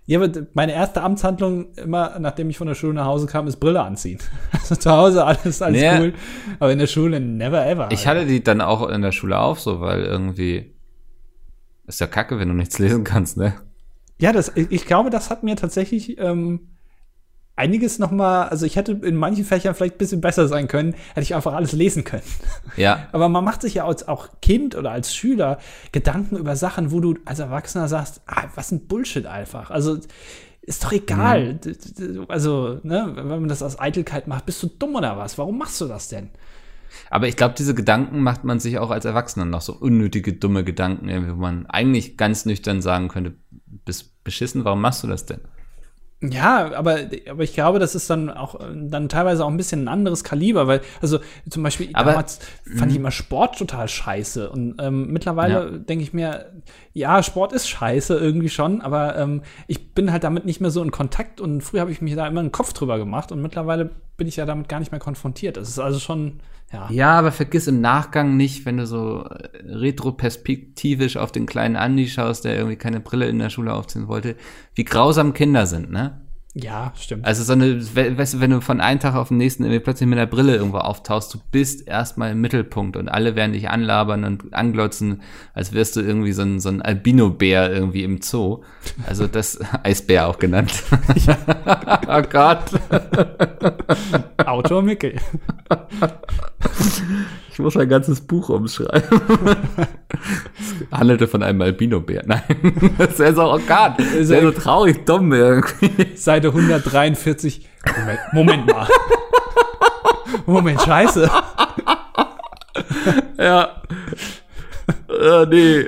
[0.07, 3.57] Ja, aber meine erste Amtshandlung, immer nachdem ich von der Schule nach Hause kam, ist
[3.57, 4.19] Brille anziehen.
[4.51, 5.99] Also zu Hause alles, alles Nee.
[5.99, 6.13] cool.
[6.59, 7.89] Aber in der Schule never ever.
[7.91, 10.73] Ich hatte die dann auch in der Schule auf, so, weil irgendwie
[11.87, 13.53] ist ja kacke, wenn du nichts lesen kannst, ne?
[14.19, 16.69] Ja, das, ich ich glaube, das hat mir tatsächlich ähm,
[17.55, 20.93] einiges noch mal, also ich hätte in manchen Fächern vielleicht ein bisschen besser sein können,
[21.13, 22.23] hätte ich einfach alles lesen können.
[22.77, 25.59] Ja, Aber man macht sich ja als auch Kind oder als Schüler
[25.91, 29.71] Gedanken über Sachen, wo du als Erwachsener sagst, ah, was ein Bullshit einfach.
[29.71, 29.97] Also
[30.61, 31.55] ist doch egal.
[31.55, 31.75] D-
[32.27, 35.37] Also, ne, wenn man das aus Eitelkeit macht, bist du dumm oder was?
[35.37, 36.29] Warum machst du das denn?
[37.09, 40.63] aber ich glaube, diese Gedanken macht man sich auch als Erwachsener noch so unnötige, dumme
[40.63, 43.35] Gedanken, wo man eigentlich ganz nüchtern sagen könnte,
[43.83, 45.41] bist beschissen, warum machst du das denn?
[46.23, 46.99] Ja, aber,
[47.29, 50.23] aber ich glaube, das ist dann auch äh, dann teilweise auch ein bisschen ein anderes
[50.23, 52.39] Kaliber, weil, also zum Beispiel Aber- damals
[52.77, 54.49] fand ich immer Sport total scheiße.
[54.49, 55.77] Und ähm, mittlerweile Ja.
[55.77, 56.51] denke ich mir,
[56.93, 60.81] ja, Sport ist scheiße irgendwie schon, aber ähm, ich bin halt damit nicht mehr so
[60.81, 63.91] in Kontakt und früher habe ich mich da immer einen Kopf drüber gemacht und mittlerweile
[64.17, 65.57] bin ich ja damit gar nicht mehr konfrontiert.
[65.57, 66.39] Das ist also schon,
[66.71, 66.89] ja.
[66.89, 72.07] Ja, aber vergiss im Nachgang nicht, wenn du so äh, retroperspektivisch auf den kleinen Andi
[72.07, 74.35] schaust, der irgendwie keine Brille in der Schule aufziehen wollte,
[74.73, 76.21] wie grausam Kinder sind, ne?
[76.57, 77.25] Ja, stimmt.
[77.25, 79.81] Also so eine, we- weißt du, wenn du von einem Tag auf den nächsten irgendwie
[79.81, 83.69] plötzlich mit der Brille irgendwo auftauchst, du bist erstmal im Mittelpunkt und alle werden dich
[83.69, 85.21] anlabern und anglotzen,
[85.53, 88.61] als wärst du irgendwie so ein, so ein Albino-Bär irgendwie im Zoo.
[89.05, 90.81] Also das, Eisbär auch genannt.
[92.07, 92.63] oh Gott.
[94.45, 95.15] Autor Mickel.
[97.55, 99.21] Ich muss ein ganzes Buch umschreiben.
[100.59, 102.23] Es handelte von einem Albino-Bär.
[102.25, 102.41] Nein,
[102.97, 106.17] das wäre so, oh Gott, das wäre so traurig dumm irgendwie.
[106.17, 107.65] Seite 143.
[107.97, 108.87] Moment, Moment mal.
[110.45, 111.29] Moment, scheiße.
[113.37, 113.81] Ja.
[115.21, 115.85] ja, nee.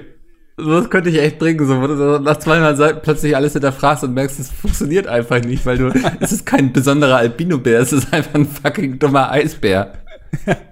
[0.56, 4.14] Das könnte ich echt bringen, so, wo du nach zweimal Seiten plötzlich alles hinterfragst und
[4.14, 5.92] merkst, es funktioniert einfach nicht, weil du,
[6.22, 9.94] es ist kein besonderer Albino-Bär, es ist einfach ein fucking dummer Eisbär.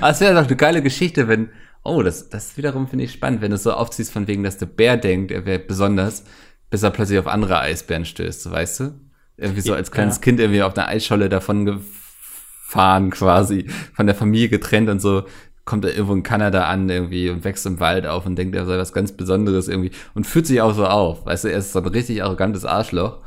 [0.00, 1.50] Aber es wäre doch eine geile Geschichte, wenn,
[1.82, 4.58] oh, das, das wiederum finde ich spannend, wenn du es so aufziehst von wegen, dass
[4.58, 6.24] der Bär denkt, er wäre besonders,
[6.70, 9.00] bis er plötzlich auf andere Eisbären stößt, so, weißt du?
[9.36, 10.22] Irgendwie so als kleines Ja.
[10.22, 15.24] Kind irgendwie auf einer Eisscholle davon gefahren quasi, von der Familie getrennt und so
[15.64, 18.64] kommt er irgendwo in Kanada an irgendwie und wächst im Wald auf und denkt, er
[18.64, 21.26] sei was ganz Besonderes irgendwie und fühlt sich auch so auf.
[21.26, 23.18] Weißt du, er ist so ein richtig arrogantes Arschloch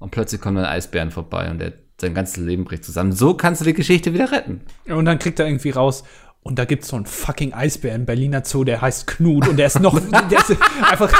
[0.00, 3.12] und plötzlich kommt ein Eisbären vorbei und der, sein ganzes Leben bricht zusammen.
[3.12, 4.60] So kannst du die Geschichte wieder retten.
[4.88, 6.04] Und dann kriegt er irgendwie raus,
[6.46, 9.66] und da gibt's so einen fucking Eisbär im Berliner Zoo, der heißt Knut und der
[9.66, 9.98] ist noch,
[10.30, 11.10] der ist einfach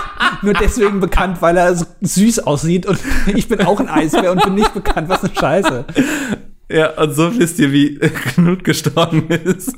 [0.43, 3.01] nur deswegen bekannt, weil er so süß aussieht und
[3.35, 5.09] ich bin auch ein Eisbär und bin nicht bekannt.
[5.09, 5.85] Was eine Scheiße.
[6.69, 7.99] Ja, und so wisst ihr, wie
[8.35, 9.73] Knut gestorben ist.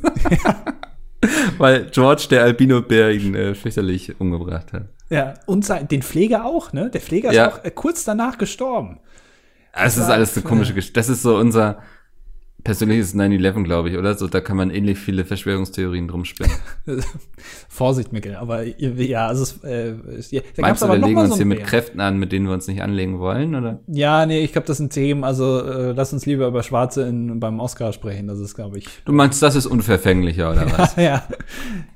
[1.58, 4.88] Weil George, der Albino-Bär, ihn äh, fürchterlich umgebracht hat.
[5.10, 6.90] Ja, und sein, den Pfleger auch, ne?
[6.90, 7.46] Der Pfleger Ja.
[7.46, 8.98] ist auch äh, kurz danach gestorben.
[9.76, 10.94] Das ist alles eine komische Geschichte.
[10.98, 11.82] Das ist so unser
[12.64, 14.14] persönliches 9-11, glaube ich, oder?
[14.18, 16.50] So, da kann man ähnlich viele Verschwörungstheorien drum spinnen.
[17.68, 21.20] Vorsicht, Mikkel, aber ja, also es, äh, es- ja, da Meinst du, aber wir legen
[21.20, 21.62] uns so hier mit.
[21.62, 23.78] Kräften an, mit denen wir uns nicht anlegen wollen, oder?
[23.86, 27.38] Ja, nee, ich glaube, das sind Themen, also äh, lass uns lieber über Schwarze in,
[27.38, 28.88] beim Oscar sprechen, das ist, glaube ich.
[29.04, 30.96] Du meinst, das ist unverfänglicher, oder was?
[30.96, 31.22] ja.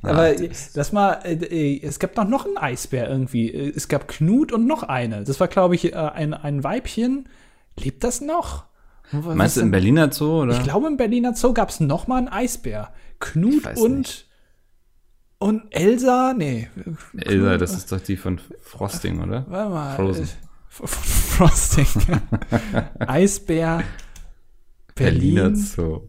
[0.02, 3.50] Aber Ah, äh, das mal, äh, äh, es gab doch noch einen Eisbär irgendwie.
[3.52, 5.24] Äh, Es gab Knut und noch eine.
[5.24, 7.28] Das war, glaube ich, äh, ein, ein Weibchen.
[7.82, 8.64] Lebt das noch?
[9.12, 10.56] Was Meinst du im Berliner Zoo, oder?
[10.56, 12.92] Ich glaube, im Berliner Zoo gab es noch mal einen Eisbär.
[13.18, 14.28] Knut und nicht.
[15.38, 16.68] und Elsa, nee.
[17.16, 19.44] Elsa, das ist doch die von Frosting, oder?
[19.48, 19.96] Warte mal.
[19.96, 20.24] Frozen.
[20.24, 21.86] äh, Frosting.
[23.00, 23.82] Eisbär.
[24.94, 25.56] Berliner Berlin.
[25.56, 26.02] Zoo.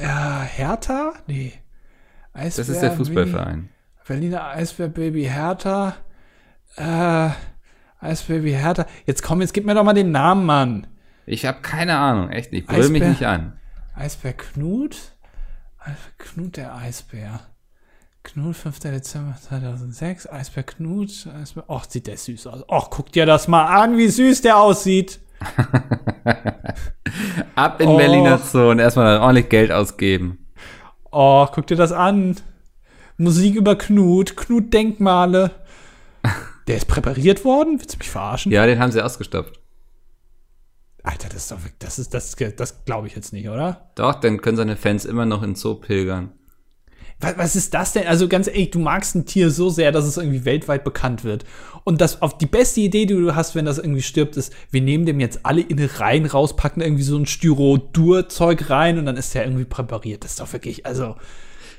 [0.00, 1.14] Ja, Hertha?
[1.26, 1.52] Nee.
[2.32, 3.68] Eisbär, Das ist der Fußballverein.
[4.06, 5.96] Berliner Eisbärbaby Hertha.
[6.76, 7.30] Äh,
[8.00, 8.86] Eisbaby Hertha.
[9.06, 10.86] Jetzt komm, jetzt gib mir doch mal den Namen, Mann.
[11.26, 12.66] Ich habe keine Ahnung, echt nicht.
[12.66, 13.08] Brüll mich Eisbär.
[13.08, 13.52] nicht an.
[13.94, 14.96] Eisbär Knut?
[15.78, 17.40] Eisbär Knut, der Eisbär.
[18.22, 18.78] Knut, 5.
[18.80, 20.28] Dezember 2006.
[20.28, 21.28] Eisbär Knut.
[21.40, 21.64] Eisbär.
[21.68, 22.64] Och, sieht der süß aus.
[22.68, 25.20] Och, guck dir das mal an, wie süß der aussieht.
[27.54, 27.96] Ab in Oh.
[27.96, 30.46] Berliner Zoo und erstmal ordentlich Geld ausgeben.
[31.10, 32.36] Oh, guck dir das an.
[33.16, 34.36] Musik über Knut.
[34.36, 35.50] Knut Denkmale.
[36.66, 37.78] Der ist präpariert worden?
[37.78, 38.52] Willst du mich verarschen?
[38.52, 39.60] Ja, den haben sie ausgestopft.
[41.02, 43.90] Alter, das ist doch, das ist, das, das glaube ich jetzt nicht, oder?
[43.94, 46.32] Doch, dann können seine Fans immer noch in Zoo pilgern.
[47.20, 48.08] Was, was ist das denn?
[48.08, 51.44] Also ganz ehrlich, du magst ein Tier so sehr, dass es irgendwie weltweit bekannt wird.
[51.84, 54.82] Und das auf die beste Idee, die du hast, wenn das irgendwie stirbt, ist, wir
[54.82, 59.16] nehmen dem jetzt alle in Reihen raus, packen irgendwie so ein Styrodur-Zeug rein und dann
[59.16, 60.24] ist der irgendwie präpariert.
[60.24, 61.14] Das ist doch wirklich, also.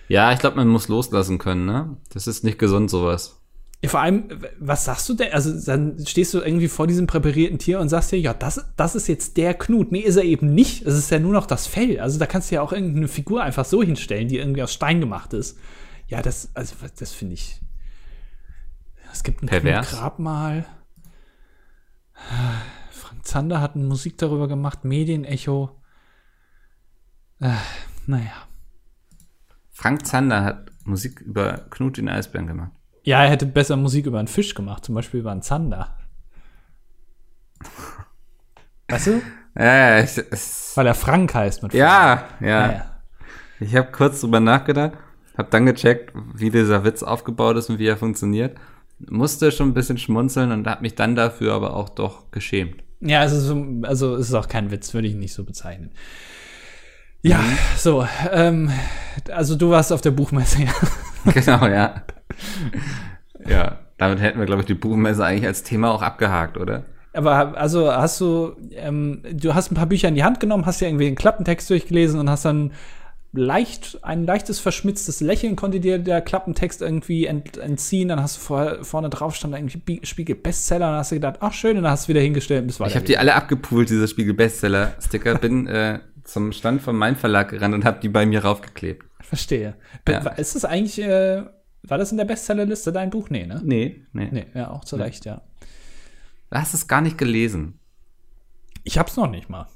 [0.07, 1.97] Ja, ich glaube, man muss loslassen können, ne?
[2.13, 3.36] Das ist nicht gesund, sowas.
[3.85, 4.27] Vor allem,
[4.59, 5.31] was sagst du denn?
[5.31, 8.95] Also, dann stehst du irgendwie vor diesem präparierten Tier und sagst dir, ja, das, das
[8.95, 9.91] ist jetzt der Knut.
[9.91, 10.83] Nee, ist er eben nicht.
[10.85, 11.99] Es ist ja nur noch das Fell.
[11.99, 14.99] Also, da kannst du ja auch irgendeine Figur einfach so hinstellen, die irgendwie aus Stein
[14.99, 15.59] gemacht ist.
[16.07, 17.61] Ja, das, also, das finde ich.
[19.13, 19.81] Es gibt ein.
[19.83, 20.65] Grabmal.
[22.89, 25.69] Frank Zander hat eine Musik darüber gemacht, Medienecho.
[27.39, 27.53] Äh,
[28.07, 28.47] naja.
[29.69, 32.71] Frank Zander hat Musik über Knut den Eisbären gemacht.
[33.07, 35.95] Ja, er hätte besser Musik über einen Fisch gemacht, zum Beispiel über einen Zander.
[38.89, 39.21] Weißt du?
[39.57, 40.17] Ja, ich,
[40.75, 41.79] Weil er Frank heißt mit Frank.
[41.79, 42.71] ja, ja.
[42.71, 42.85] Ja.
[43.61, 44.91] Ich habe kurz drüber nachgedacht,
[45.37, 48.57] habe dann gecheckt, wie dieser Witz aufgebaut ist und wie er funktioniert.
[48.99, 52.83] Musste schon ein bisschen schmunzeln und habe mich dann dafür aber auch doch geschämt.
[52.99, 55.91] Ja, es ist, so- also es ist auch kein Witz, würde ich nicht so bezeichnen.
[57.21, 57.39] Ja,
[57.77, 58.69] so, ähm,
[59.31, 60.73] also du warst auf der Buchmesse, ja.
[61.31, 62.03] genau, ja.
[63.47, 66.83] Ja, damit hätten wir, glaube ich, die Buchmesse eigentlich als Thema auch abgehakt, oder?
[67.13, 70.81] Aber also hast du, ähm, du hast ein paar Bücher in die Hand genommen, hast
[70.81, 72.71] ja irgendwie den Klappentext durchgelesen und hast dann
[73.33, 78.09] leicht, ein leichtes verschmitztes Lächeln konnte dir der Klappentext irgendwie ent, entziehen.
[78.09, 81.53] Dann hast du vor, vorne drauf stand irgendwie Spiegel Bestseller und hast du gedacht, ach
[81.53, 82.89] schön, und dann hast du wieder hingestellt und bist weiter.
[82.89, 85.35] Ich habe die alle abgepult, diese Spiegel-Bestseller-Sticker.
[85.39, 89.05] Bin äh, zum Stand vom Mein Verlag gerannt und habe die bei mir raufgeklebt.
[89.21, 89.75] Verstehe.
[90.07, 90.19] Ja.
[90.31, 91.43] Ist das eigentlich, äh,
[91.87, 93.29] war das in der Bestsellerliste dein Buch?
[93.29, 93.61] Nee, ne?
[93.63, 94.29] Nee, nee.
[94.31, 95.41] Nee, ja, auch zu Recht, ja.
[96.49, 97.79] Du hast es gar nicht gelesen.
[98.83, 99.67] Ich hab's noch nicht mal.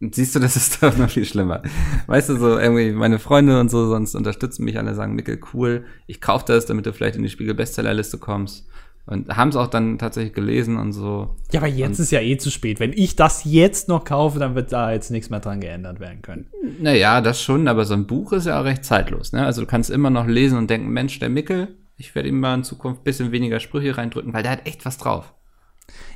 [0.00, 1.62] Siehst du, das ist doch noch viel schlimmer.
[2.06, 5.86] Weißt du, so irgendwie meine Freunde und so sonst unterstützen mich alle, sagen, Mikkel, cool,
[6.06, 8.66] ich kauf das, damit du vielleicht in die Spiegel-Bestsellerliste kommst.
[9.08, 11.34] Und haben es auch dann tatsächlich gelesen und so.
[11.50, 12.78] Ja, aber jetzt ist ja eh zu spät.
[12.78, 16.20] Wenn ich das jetzt noch kaufe, dann wird da jetzt nichts mehr dran geändert werden
[16.20, 16.46] können.
[16.78, 19.32] Naja, das schon, aber so ein Buch ist ja auch recht zeitlos.
[19.32, 19.46] Ne?
[19.46, 22.54] Also du kannst immer noch lesen und denken, Mensch, der Mickel, ich werde ihm mal
[22.54, 25.32] in Zukunft ein bisschen weniger Sprüche reindrücken, weil der hat echt was drauf.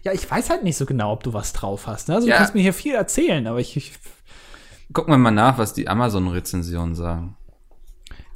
[0.02, 2.08] Ja, ich weiß halt nicht so genau, ob du was drauf hast.
[2.08, 2.14] Ne?
[2.14, 2.34] Also Ja.
[2.34, 3.92] du kannst mir hier viel erzählen, aber ich, ich
[4.92, 7.36] Gucken wir mal nach, was die Amazon-Rezensionen sagen.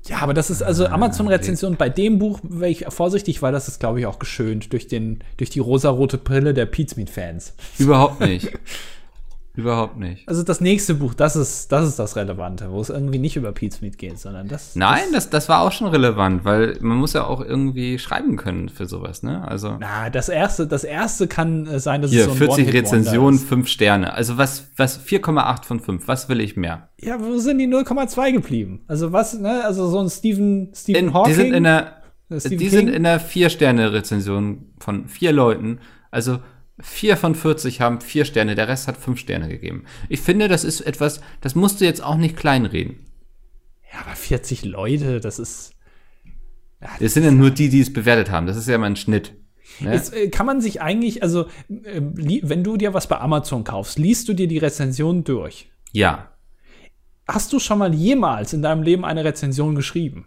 [0.09, 3.80] Ja, aber das ist also Amazon-Rezension bei dem Buch wäre ich vorsichtig, weil das ist,
[3.80, 7.54] glaube ich, auch geschönt durch den durch die rosarote Brille der Pizmeat-Fans.
[7.78, 8.52] Überhaupt nicht.
[9.57, 10.28] Überhaupt nicht.
[10.28, 13.52] Also das nächste Buch, das ist das ist das Relevante, wo es irgendwie nicht über
[13.52, 14.76] Pizmeat geht, sondern das.
[14.76, 18.68] Nein, das, das war auch schon relevant, weil man muss ja auch irgendwie schreiben können
[18.68, 19.46] für sowas, ne?
[19.48, 22.66] Also Na, das erste, das erste kann äh, sein, dass hier es so ein 40
[22.66, 23.48] One-Hit-Wonder Rezensionen, ist.
[23.48, 24.12] 5 Sterne.
[24.12, 26.90] Also was was 4,8 von 5, was will ich mehr?
[27.00, 28.84] Ja, wo sind die 0,2 geblieben?
[28.88, 29.64] Also was, ne?
[29.64, 31.32] Also so ein Stephen Stephen In, Hawking.
[31.32, 32.68] die sind in der äh, die King.
[32.70, 35.78] sind in der 4 Sterne Rezension von vier Leuten.
[36.11, 36.40] Also
[36.78, 39.84] vier von 40 haben vier Sterne, der Rest hat fünf Sterne gegeben.
[40.08, 43.06] Ich finde, das ist etwas, das musst du jetzt auch nicht kleinreden.
[43.92, 45.72] Ja, aber 40 Leute, das ist.
[47.00, 48.46] Es sind ja nur die, die es bewertet haben.
[48.46, 49.32] Das ist ja mal ein Schnitt.
[49.80, 49.92] Ne?
[49.94, 53.64] Jetzt, äh, kann man sich eigentlich, also, äh, li- wenn du dir was bei Amazon
[53.64, 55.70] kaufst, liest du dir die Rezension durch.
[55.92, 56.32] Ja.
[57.26, 60.26] Hast du schon mal jemals in deinem Leben eine Rezension geschrieben?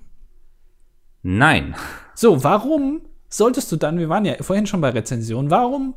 [1.21, 1.75] Nein.
[2.15, 5.95] So, warum solltest du dann, wir waren ja vorhin schon bei Rezensionen, warum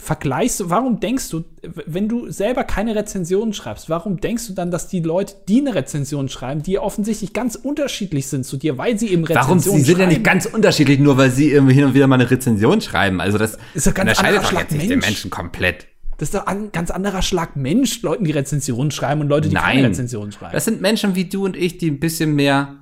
[0.00, 1.44] vergleichst du, warum denkst du,
[1.86, 5.74] wenn du selber keine Rezensionen schreibst, warum denkst du dann, dass die Leute, die eine
[5.74, 9.78] Rezension schreiben, die offensichtlich ganz unterschiedlich sind zu dir, weil sie eben Rezensionen Warum?
[9.78, 12.80] Sie sind ja nicht ganz unterschiedlich, nur weil sie hin und wieder mal eine Rezension
[12.80, 13.20] schreiben.
[13.20, 15.06] Also das Ist doch ganz unterscheidet anderer doch Schlag jetzt nicht den Mensch.
[15.06, 15.86] Menschen komplett.
[16.16, 19.54] Das ist doch ein ganz anderer Schlag Mensch, Leuten, die Rezensionen schreiben und Leute, die
[19.54, 19.84] keine Nein.
[19.86, 20.52] Rezensionen schreiben.
[20.52, 22.76] Das sind Menschen wie du und ich, die ein bisschen mehr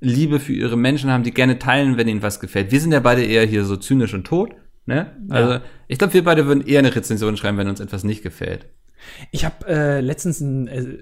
[0.00, 2.70] Liebe für ihre Menschen haben, die gerne teilen, wenn ihnen was gefällt.
[2.70, 4.54] Wir sind ja beide eher hier so zynisch und tot.
[4.86, 5.10] Ne?
[5.28, 5.58] Also
[5.88, 8.66] ich glaube, wir beide würden eher eine Rezension schreiben, wenn uns etwas nicht gefällt.
[9.30, 10.98] Ich habe äh, letztens ein, äh,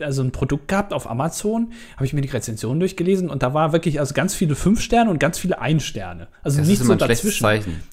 [0.00, 3.72] also ein Produkt gehabt auf Amazon, habe ich mir die Rezension durchgelesen und da war
[3.72, 6.28] wirklich also ganz viele fünf Sterne und ganz viele Ein-Sterne.
[6.42, 7.46] Also Das nicht ist so ein dazwischen.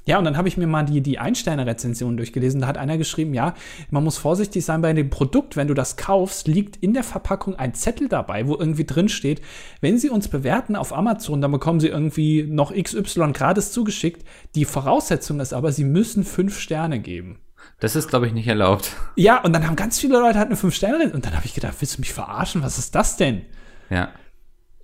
[0.06, 2.62] Ja, und dann habe ich mir mal die, die Ein-Sterne-Rezension durchgelesen.
[2.62, 3.54] Da hat einer geschrieben, ja,
[3.90, 5.56] man muss vorsichtig sein bei dem Produkt.
[5.56, 9.42] Wenn du das kaufst, liegt in der Verpackung ein Zettel dabei, wo irgendwie drin steht,
[9.82, 14.24] wenn Sie uns bewerten auf Amazon, dann bekommen Sie irgendwie noch XY gratis zugeschickt.
[14.56, 17.40] Die Voraussetzung ist aber, Sie müssen fünf Sterne geben.
[17.80, 18.92] Das ist, glaube ich, nicht erlaubt.
[19.16, 21.54] Ja, und dann haben ganz viele Leute halt eine 5 Sterne und dann habe ich
[21.54, 22.64] gedacht, willst du mich verarschen?
[22.64, 23.44] Was ist das denn?
[23.90, 24.10] Ja.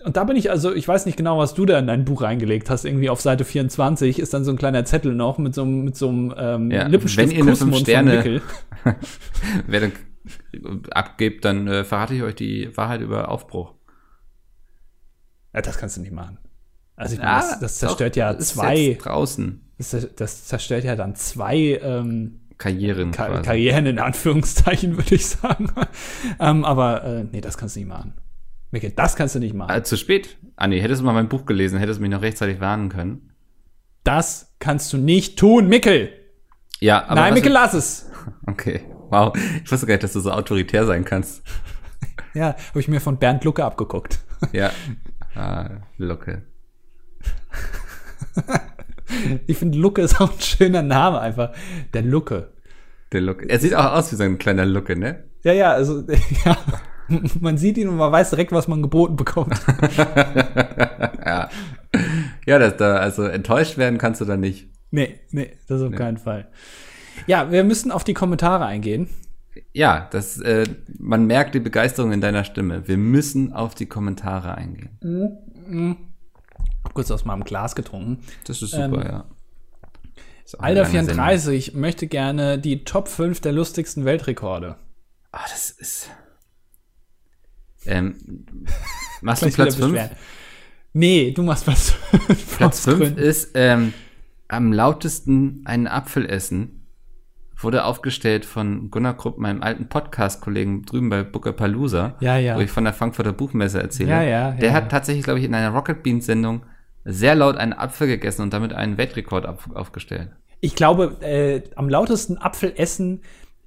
[0.05, 2.21] Und da bin ich also, ich weiß nicht genau, was du da in dein Buch
[2.23, 2.83] reingelegt hast.
[2.85, 5.95] Irgendwie auf Seite 24 ist dann so ein kleiner Zettel noch mit so, einem- mit
[5.95, 8.41] so einem ähm, Ja, Lippenstift wenn ihr eine Kussmund fünf von Sterne- Mickel.
[9.67, 9.91] Wer dann
[10.91, 13.73] abgebt, dann äh, verrate ich euch die Wahrheit über Aufbruch.
[15.53, 16.37] Ja, das kannst du nicht machen.
[16.95, 20.83] Also ich meine, Ah, das, das doch, zerstört ja ist zwei, draußen das, das zerstört
[20.83, 23.41] ja dann zwei ähm, Karrieren Ka.
[23.41, 25.71] Karrieren in Anführungszeichen, würde ich sagen.
[26.39, 28.13] ähm, aber äh, nee, das kannst du nicht machen.
[28.71, 29.71] Mikkel, das kannst du nicht machen.
[29.71, 30.37] Ah, zu spät.
[30.55, 33.31] Ah nee, hättest du mal mein Buch gelesen, hättest du mich noch rechtzeitig warnen können.
[34.03, 36.09] Das kannst du nicht tun, Mikkel.
[36.79, 38.09] Ja, aber Nein, Mikkel, lass es.
[38.47, 38.85] Okay.
[39.09, 39.35] Wow.
[39.63, 41.43] Ich wusste gar nicht, dass du so autoritär sein kannst.
[42.35, 44.19] Ja, habe ich mir von Bernd Lucke abgeguckt.
[44.53, 44.71] Ja.
[45.35, 46.41] Ah, Lucke.
[49.47, 51.51] Ich finde, Lucke ist auch ein schöner Name einfach.
[51.93, 52.49] Der Lucke.
[53.11, 53.47] Der Lucke.
[53.49, 55.23] Er sieht auch aus wie so ein kleiner Lucke, ne?
[55.43, 56.03] Ja, ja, also,
[56.45, 56.57] ja.
[57.39, 59.53] Man sieht ihn und man weiß direkt, was man geboten bekommt.
[61.25, 61.49] ja.
[62.45, 64.69] Ja, das da, also enttäuscht werden kannst du da nicht.
[64.89, 66.47] Nee, nee, das auf keinen Fall.
[67.27, 69.09] Ja, wir müssen auf die Kommentare eingehen.
[69.73, 70.65] Ja, das, äh,
[70.97, 72.87] man merkt die Begeisterung in deiner Stimme.
[72.87, 74.89] Wir müssen auf die Kommentare eingehen.
[76.83, 78.19] Hab kurz aus meinem Glas getrunken.
[78.45, 79.25] Das ist super, Ähm, ja.
[80.59, 81.15] Alter lange Sendung.
[81.15, 84.75] 34 möchte gerne die Top 5 der lustigsten Weltrekorde.
[85.31, 86.09] Ah, das ist.
[87.85, 88.45] Ähm,
[89.21, 89.91] machst du Platz 5?
[89.91, 90.09] beschweren.
[90.93, 91.91] Nee, du machst Platz
[92.27, 92.57] 5.
[92.57, 93.93] Platz 5 ist ähm,
[94.47, 96.79] am lautesten einen Apfel essen.
[97.57, 102.57] Wurde aufgestellt von Gunnar Krupp, meinem alten Podcast-Kollegen drüben bei Booker Palooza, Ja, ja.
[102.57, 104.09] wo ich von der Frankfurter Buchmesse erzähle.
[104.09, 106.63] Ja, ja, Der hat tatsächlich, glaube ich, in einer Rocket Beans-Sendung
[107.05, 110.29] sehr laut einen Apfel gegessen und damit einen Weltrekord auf, aufgestellt.
[110.61, 113.21] Ich glaube, äh, am lautesten Apfel essen,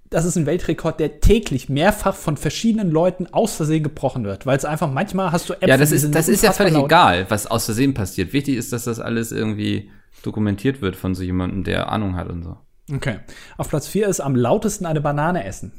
[0.09, 4.47] das ist ein Weltrekord, der täglich mehrfach von verschiedenen Leuten aus Versehen gebrochen wird.
[4.47, 6.87] Weil es einfach manchmal hast du Äpfel, Ja, das ist, das ist ja völlig laut.
[6.87, 8.33] egal, was aus Versehen passiert.
[8.33, 9.91] Wichtig ist, dass das alles irgendwie
[10.23, 12.57] dokumentiert wird von so jemandem, der Ahnung hat und so.
[12.93, 13.19] Okay.
[13.59, 15.73] Auf Platz 4 ist am lautesten eine Banane essen.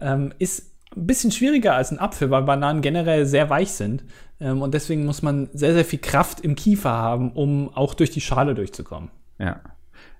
[0.00, 4.04] Ähm, ist ein bisschen schwieriger als ein Apfel, weil Bananen generell sehr weich sind.
[4.40, 8.10] Ähm, und deswegen muss man sehr, sehr viel Kraft im Kiefer haben, um auch durch
[8.10, 9.10] die Schale durchzukommen.
[9.38, 9.60] Ja.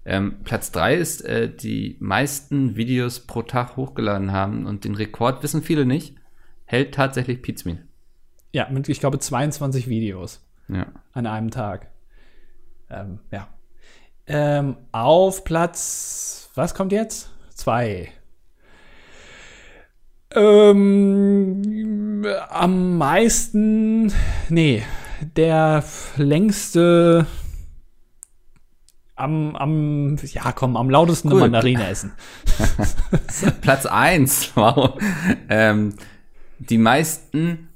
[0.04, 5.42] Ähm, Platz 3 ist, äh, die meisten Videos pro Tag hochgeladen haben und den Rekord,
[5.42, 6.16] wissen viele nicht,
[6.64, 7.84] hält tatsächlich Pizmeal.
[8.52, 10.86] Ja, mit, ich glaube, 22 Videos Ja.
[11.12, 11.88] an einem Tag.
[12.90, 13.48] Ähm, ja.
[14.26, 17.30] Ähm, auf Platz, was kommt jetzt?
[17.50, 18.08] Zwei.
[20.34, 24.12] Ähm, am meisten,
[24.48, 24.82] nee,
[25.36, 25.82] der
[26.16, 27.26] längste,
[29.16, 31.42] am, am, ja komm, am lautesten Cool.
[31.42, 32.12] eine Mandarine essen.
[33.62, 35.00] Platz 1, wow.
[35.48, 35.94] ähm,
[36.58, 37.68] die meisten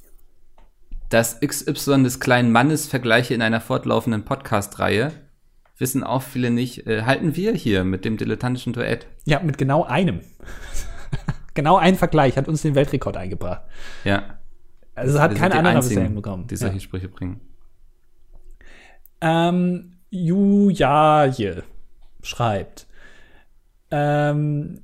[1.09, 5.13] das XY des kleinen Mannes Vergleiche in einer fortlaufenden Podcast-Reihe
[5.79, 9.07] wissen auch viele nicht, äh, halten wir hier mit dem dilettantischen Duett.
[9.25, 10.21] Ja, mit genau einem.
[11.55, 13.63] Genau ein Vergleich hat uns den Weltrekord eingebracht.
[14.05, 14.39] Ja.
[14.95, 16.47] Also hat kein anderer bisher hinbekommen.
[16.47, 17.41] Die solche Sprüche bringen.
[19.21, 21.63] Ähm, Jujaje
[22.23, 22.87] schreibt,
[23.91, 24.83] ähm,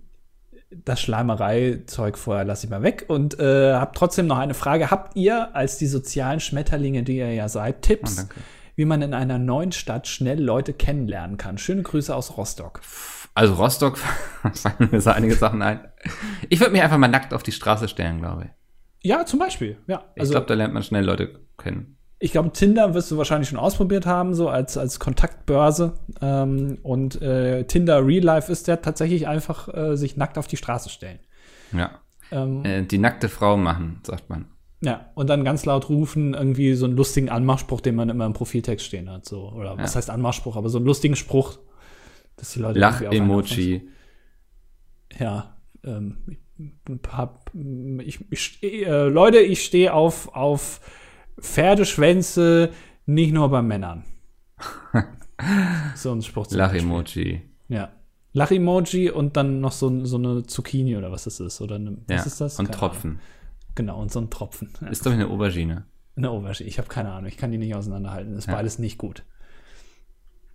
[0.71, 4.91] das Schleimerei-Zeug vorher lasse ich mal weg und äh, habe trotzdem noch eine Frage.
[4.91, 8.35] Habt ihr als die sozialen Schmetterlinge, die ihr ja seid, Tipps, Oh,
[8.77, 11.59] wie man in einer neuen Stadt schnell Leute kennenlernen kann?
[11.59, 12.81] Schöne Grüße aus Rostock.
[13.39, 13.99] Also Rostock
[14.53, 15.81] fallen mir so einige Sachen ein.
[16.49, 19.09] Ich würde mich einfach mal nackt auf die Straße stellen, glaube ich.
[19.09, 19.77] Ja, zum Beispiel.
[19.87, 21.97] Ja, Ich also glaube, da lernt man schnell Leute kennen.
[22.19, 25.93] ich glaube, Tinder wirst du wahrscheinlich schon ausprobiert haben, so als, als Kontaktbörse.
[26.21, 30.57] Ähm, und äh, Tinder Real Life ist ja tatsächlich einfach äh, sich nackt auf die
[30.57, 31.21] Straße stellen.
[31.73, 31.91] Ja.
[32.33, 34.47] Ähm, Äh, die nackte Frau machen, sagt man.
[34.81, 38.33] Ja, und dann ganz laut rufen, irgendwie so einen lustigen Anmachspruch, den man immer im
[38.33, 39.27] Profiltext stehen hat.
[39.27, 39.49] So.
[39.53, 39.99] Oder was Ja.
[39.99, 41.59] heißt Anmachspruch, aber so einen lustigen Spruch,
[42.39, 43.89] dass die Leute Lach-Emoji.
[45.19, 46.19] Ja, ähm,
[47.13, 47.51] hab,
[48.01, 50.81] ich, ich, äh, Leute, ich stehe auf, auf
[51.41, 52.71] Pferdeschwänze,
[53.07, 54.05] nicht nur bei Männern.
[55.95, 56.51] so ein Spruch.
[56.51, 57.43] Lach-Emoji.
[57.69, 57.91] Ja.
[58.33, 61.61] Lach-Emoji und dann noch so, so eine Zucchini oder was das ist.
[61.61, 62.23] Oder eine, was Ja.
[62.25, 62.59] ist das?
[62.59, 63.11] Und Keine Tropfen.
[63.13, 63.23] Ahnung.
[63.75, 64.73] Genau, und so ein Tropfen.
[64.81, 64.89] Ja.
[64.89, 65.85] Ist doch eine Aubergine.
[66.17, 66.69] Eine Aubergine.
[66.69, 67.29] Ich habe keine Ahnung.
[67.29, 68.37] Ich kann die nicht auseinanderhalten.
[68.37, 68.55] Ist Ja.
[68.55, 69.25] beides nicht gut.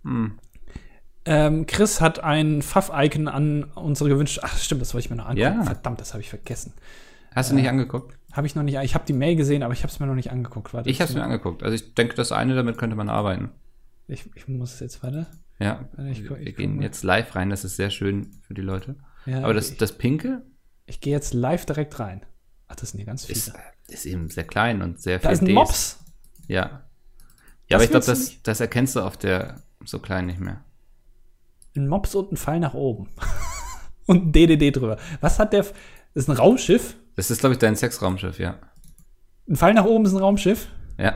[0.02, 0.38] Hm.
[1.26, 4.40] Ähm, Chris hat ein Pfaff-Icon an unsere gewünscht.
[4.42, 5.40] Ach, stimmt, das wollte ich mir noch angucken.
[5.40, 5.64] Ja.
[5.64, 6.74] Verdammt, das habe ich vergessen.
[7.34, 8.16] Hast du nicht angeguckt?
[8.32, 8.78] Habe ich noch nicht.
[8.82, 10.74] Ich habe die Mail gesehen, aber ich habe es mir noch nicht angeguckt.
[10.74, 11.62] Warte, Ich habe es mir angeguckt.
[11.62, 13.50] Also ich denke, das eine, damit könnte man arbeiten.
[14.06, 15.26] Ich, ich muss es jetzt weiter.
[15.58, 15.88] Ja.
[16.10, 18.96] Ich ich Wir gehen jetzt live rein, das ist sehr schön für die Leute.
[19.24, 20.42] Ja, Aber das, das Pinke
[20.86, 22.24] ich gehe jetzt live direkt rein.
[22.68, 23.38] Ach, das sind hier ganz viele.
[23.38, 23.52] ist,
[23.88, 25.54] ist eben sehr klein und sehr da ist ein Ds.
[25.54, 25.98] Mops.
[26.46, 26.82] Ja.
[27.68, 30.62] Ja, aber ich glaube, das, das erkennst du auf der so klein nicht mehr.
[31.76, 33.08] Ein Mops und ein Pfeil nach oben.
[34.06, 34.96] und ein DDD drüber.
[35.20, 35.60] Was hat der?
[35.60, 35.72] f-
[36.14, 36.96] Das ist ein Raumschiff?
[37.16, 38.56] Das ist, glaube ich, dein Sexraumschiff, ja.
[39.48, 40.68] Ein Pfeil nach oben ist ein Raumschiff?
[40.98, 41.14] Ja.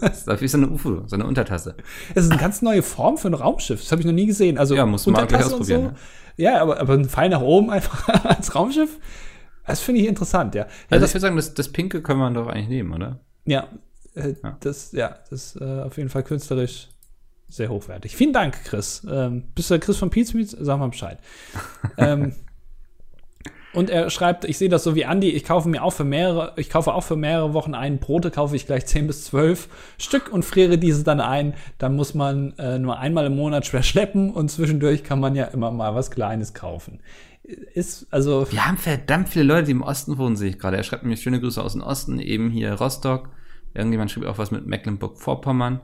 [0.00, 1.76] Das ist wie so eine UFO, so eine Untertasse.
[2.14, 3.80] Das ist eine ganz neue Form für ein Raumschiff.
[3.82, 4.56] Das habe ich noch nie gesehen.
[4.56, 5.96] Also Ja, muss man mal gleich Untertasse und ausprobieren,
[6.36, 8.98] Ja, aber, aber ein Pfeil nach oben einfach als Raumschiff,
[9.66, 10.62] das finde ich interessant, ja.
[10.64, 13.20] Ja, Also ich würde sagen, das, das Pinke können wir doch eigentlich nehmen, oder?
[13.44, 13.68] ja,
[14.14, 14.56] äh, Ja.
[14.60, 16.88] das, ja, das ist äh, auf jeden Fall künstlerisch
[17.56, 18.16] sehr hochwertig.
[18.16, 19.06] Vielen Dank, Chris.
[19.10, 20.50] Ähm, bist du der Chris von Pizmeet?
[20.50, 21.18] Sag mal Bescheid.
[21.96, 22.32] ähm,
[23.74, 26.52] und er schreibt, ich sehe das so wie Andi, ich kaufe mir auch für mehrere,
[26.56, 27.98] ich kaufe auch für mehrere Wochen ein.
[27.98, 31.54] Brote kaufe ich gleich 10 bis 12 Stück und friere diese dann ein.
[31.78, 35.44] Dann muss man äh, nur einmal im Monat schwer schleppen und zwischendurch kann man ja
[35.44, 37.00] immer mal was Kleines kaufen.
[37.74, 40.78] Ist, also, Wir haben verdammt viele Leute, die im Osten wohnen, sehe ich gerade.
[40.78, 43.28] Er schreibt mir schöne Grüße aus dem Osten, eben hier Rostock.
[43.74, 45.80] Irgendjemand schrieb auch was mit Mecklenburg-Vorpommern.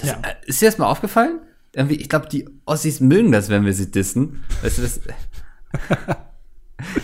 [0.00, 0.16] Das, Ja.
[0.22, 1.40] äh, Ist dir das mal aufgefallen?
[1.88, 4.42] Ich glaube, die Ossis mögen das, wenn wir sie dissen.
[4.62, 5.00] Weißt du, das.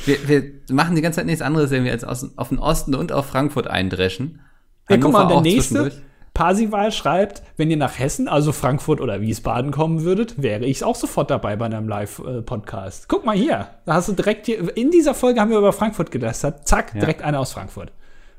[0.07, 3.13] wir, wir machen die ganze Zeit nichts anderes, irgendwie als aus, auf den Osten und
[3.13, 4.41] auf Frankfurt eindreschen.
[4.89, 5.93] Ja, guck mal, der nächste.
[6.35, 10.95] Parsival schreibt, wenn ihr nach Hessen, also Frankfurt oder Wiesbaden kommen würdet, wäre ich auch
[10.95, 13.09] sofort dabei bei einem Live-Podcast.
[13.09, 16.11] Guck mal hier, da hast du direkt hier, in dieser Folge haben wir über Frankfurt
[16.11, 16.69] gelästert.
[16.69, 17.01] Zack, Ja.
[17.01, 17.91] direkt einer aus Frankfurt.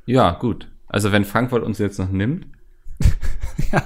[0.06, 0.68] Ja, gut.
[0.88, 2.46] Also wenn Frankfurt uns jetzt noch nimmt.
[3.72, 3.82] Ja.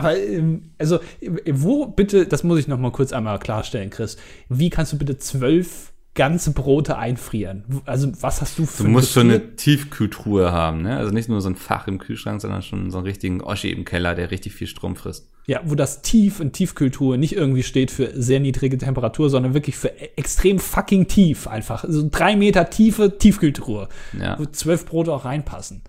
[0.00, 4.16] Aber, ähm, also, äh, wo bitte, das muss ich noch mal kurz einmal klarstellen, Chris,
[4.48, 7.64] wie kannst du bitte zwölf ganze Brote einfrieren?
[7.86, 10.96] Also, was hast du für Du musst schon eine Tiefkühltruhe haben, ne?
[10.96, 13.84] Also nicht nur so ein Fach im Kühlschrank, sondern schon so einen richtigen Oschi im
[13.84, 15.28] Keller, der richtig viel Strom frisst.
[15.46, 19.76] Ja, wo das tief in Tiefkühltruhe nicht irgendwie steht für sehr niedrige Temperatur, sondern wirklich
[19.76, 21.84] für e- extrem fucking tief einfach.
[21.88, 23.88] So drei Meter tiefe Tiefkühltruhe,
[24.20, 24.36] Ja.
[24.38, 25.82] wo zwölf Brote auch reinpassen.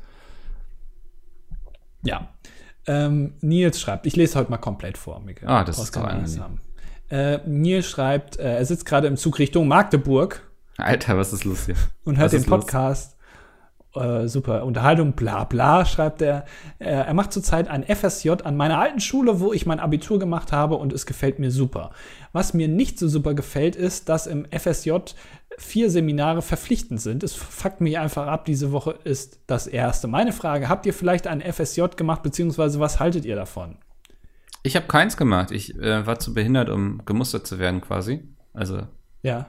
[2.04, 2.30] Ja.
[2.88, 5.48] Ähm, Nils schreibt, ich lese heute mal komplett vor, Mikkel.
[5.48, 6.60] Ah, das ist haben.
[7.10, 10.42] Äh, Nils schreibt, äh, er sitzt gerade im Zug Richtung Magdeburg
[10.78, 11.76] Alter, was ist los hier?
[12.06, 12.44] und hört den?
[12.46, 13.18] Podcast.
[13.94, 16.46] Äh, super Unterhaltung, bla bla, schreibt er.
[16.80, 20.54] Äh, er macht zurzeit ein FSJ an meiner alten Schule, wo ich mein Abitur gemacht
[20.54, 21.92] habe und es gefällt mir super.
[22.32, 24.92] Was mir nicht so super gefällt, ist, dass im FSJ
[25.58, 27.24] vier Seminare verpflichtend sind.
[27.24, 28.46] Es fuckt mich einfach ab.
[28.46, 30.08] Diese Woche ist das erste.
[30.08, 33.78] Meine Frage, habt ihr vielleicht ein FSJ gemacht, beziehungsweise was haltet ihr davon?
[34.64, 35.52] Ich habe keins gemacht.
[35.52, 38.24] Ich äh, war zu behindert, um gemustert zu werden quasi.
[38.54, 38.88] Also
[39.24, 39.48] Ja.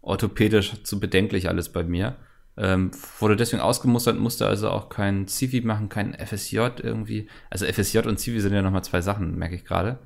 [0.00, 2.16] orthopädisch zu bedenklich alles bei mir.
[2.56, 7.28] Ähm, wurde deswegen ausgemustert, musste also auch kein Zivi machen, kein FSJ irgendwie.
[7.48, 9.98] Also FSJ und Zivi sind ja nochmal zwei Sachen, merke ich gerade.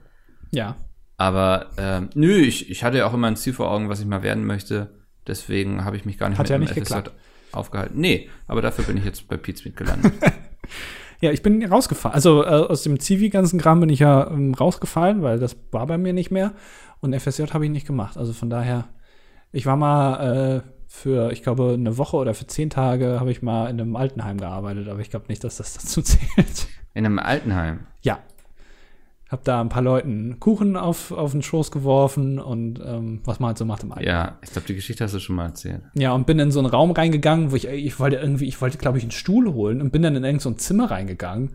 [0.53, 0.77] Ja.
[1.17, 4.07] Aber ähm, nö, ich, ich hatte ja auch immer ein Ziel vor Augen, was ich
[4.07, 4.95] mal werden möchte.
[5.27, 7.13] Deswegen habe ich mich gar nicht Hat ja dem nicht geklappt.
[7.53, 8.01] aufgehalten.
[8.01, 10.13] Nee, aber dafür bin ich jetzt bei Smith gelandet.
[11.23, 12.15] Ja, ich bin rausgefallen.
[12.15, 15.97] Also äh, aus dem Zivi-ganzen Kram bin ich ja ähm, rausgefallen, weil das war bei
[15.97, 16.53] mir nicht mehr.
[17.01, 18.19] Und FSJ habe ich nicht gemacht.
[18.19, 18.89] Also von daher,
[19.51, 23.41] ich war mal äh, für, ich glaube, eine Woche oder für zehn Tage habe ich
[23.41, 26.69] mal in einem Altenheim gearbeitet, aber ich glaube nicht, dass das dazu zählt.
[26.93, 27.87] In einem Altenheim.
[28.03, 28.19] ja.
[29.29, 33.49] Hab da ein paar Leuten Kuchen auf, auf den Schoß geworfen und ähm, was man
[33.49, 34.15] halt so macht im Altenheim.
[34.15, 35.83] Ja, ich glaube, die Geschichte hast du schon mal erzählt.
[35.95, 38.79] Ja, und bin in so einen Raum reingegangen, wo ich, ich wollte irgendwie, ich wollte,
[38.79, 41.51] glaube ich, einen Stuhl holen und bin dann in irgendein so ein Zimmer reingegangen.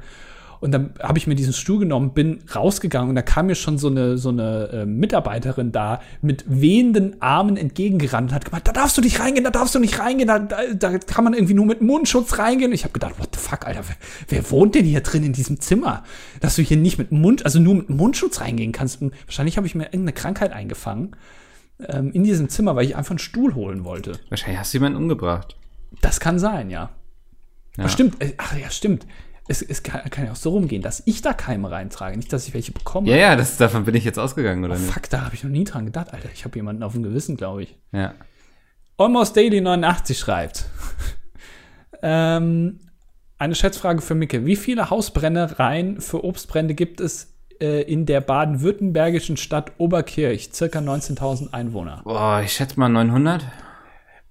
[0.62, 3.80] Und dann habe ich mir diesen Stuhl genommen, bin rausgegangen und da kam mir schon
[3.80, 8.72] so eine, so eine äh, Mitarbeiterin da mit wehenden Armen entgegengerannt und hat gemeint, da
[8.72, 11.56] darfst du nicht reingehen, da darfst du nicht reingehen, da, da, da kann man irgendwie
[11.56, 12.70] nur mit Mundschutz reingehen.
[12.70, 13.96] Und ich habe gedacht, what the fuck, Alter, wer,
[14.30, 16.04] wer wohnt denn hier drin in diesem Zimmer?
[16.42, 19.02] Dass du hier nicht mit Mund, also nur mit Mundschutz reingehen kannst.
[19.02, 21.16] Und wahrscheinlich habe ich mir irgendeine Krankheit eingefangen
[21.88, 24.20] ähm, in diesem Zimmer, weil ich einfach einen Stuhl holen wollte.
[24.30, 25.56] Wahrscheinlich hast du jemanden umgebracht.
[26.02, 26.92] Das kann sein, ja.
[27.78, 27.86] Ja.
[27.86, 28.22] Ach, stimmt.
[28.22, 29.08] äh, Ach ja, stimmt.
[29.52, 32.48] Es, es kann, kann ja auch so rumgehen, dass ich da Keime reintrage, nicht, dass
[32.48, 33.10] ich welche bekomme.
[33.10, 34.90] Ja, ja, das, davon bin ich jetzt ausgegangen, oder nicht?
[34.92, 36.30] Fuck, da habe ich noch nie dran gedacht, Alter.
[36.34, 37.76] Ich habe jemanden auf dem Gewissen, glaube ich.
[37.92, 38.14] Ja.
[38.98, 40.66] Almost Daily 89 schreibt.
[42.02, 42.80] ähm,
[43.38, 44.46] eine Schätzfrage für Micke.
[44.46, 50.52] Wie viele Hausbrennereien für Obstbrände gibt es äh, in der baden-württembergischen Stadt Oberkirch?
[50.54, 52.02] Circa 19.000 Einwohner.
[52.04, 53.46] Boah, ich schätze mal 900.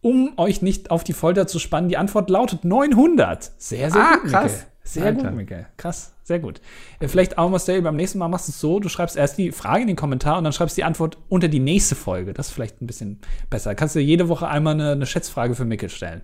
[0.03, 3.51] Um euch nicht auf die Folter zu spannen, die Antwort lautet 900.
[3.59, 4.53] Sehr, sehr Ah, gut, krass.
[4.53, 4.67] Micke.
[4.95, 5.29] Sehr Alter.
[5.29, 5.67] gut, Micke.
[5.77, 6.61] Krass, sehr gut.
[6.99, 9.53] Äh, Vielleicht auch mal beim nächsten Mal machst du es so, du schreibst erst die
[9.53, 12.33] Frage in den Kommentar und dann schreibst die Antwort unter die nächste Folge.
[12.33, 13.21] Das ist vielleicht ein bisschen
[13.51, 13.75] besser.
[13.75, 16.23] Kannst du jede Woche einmal eine, eine Schätzfrage für Micke stellen.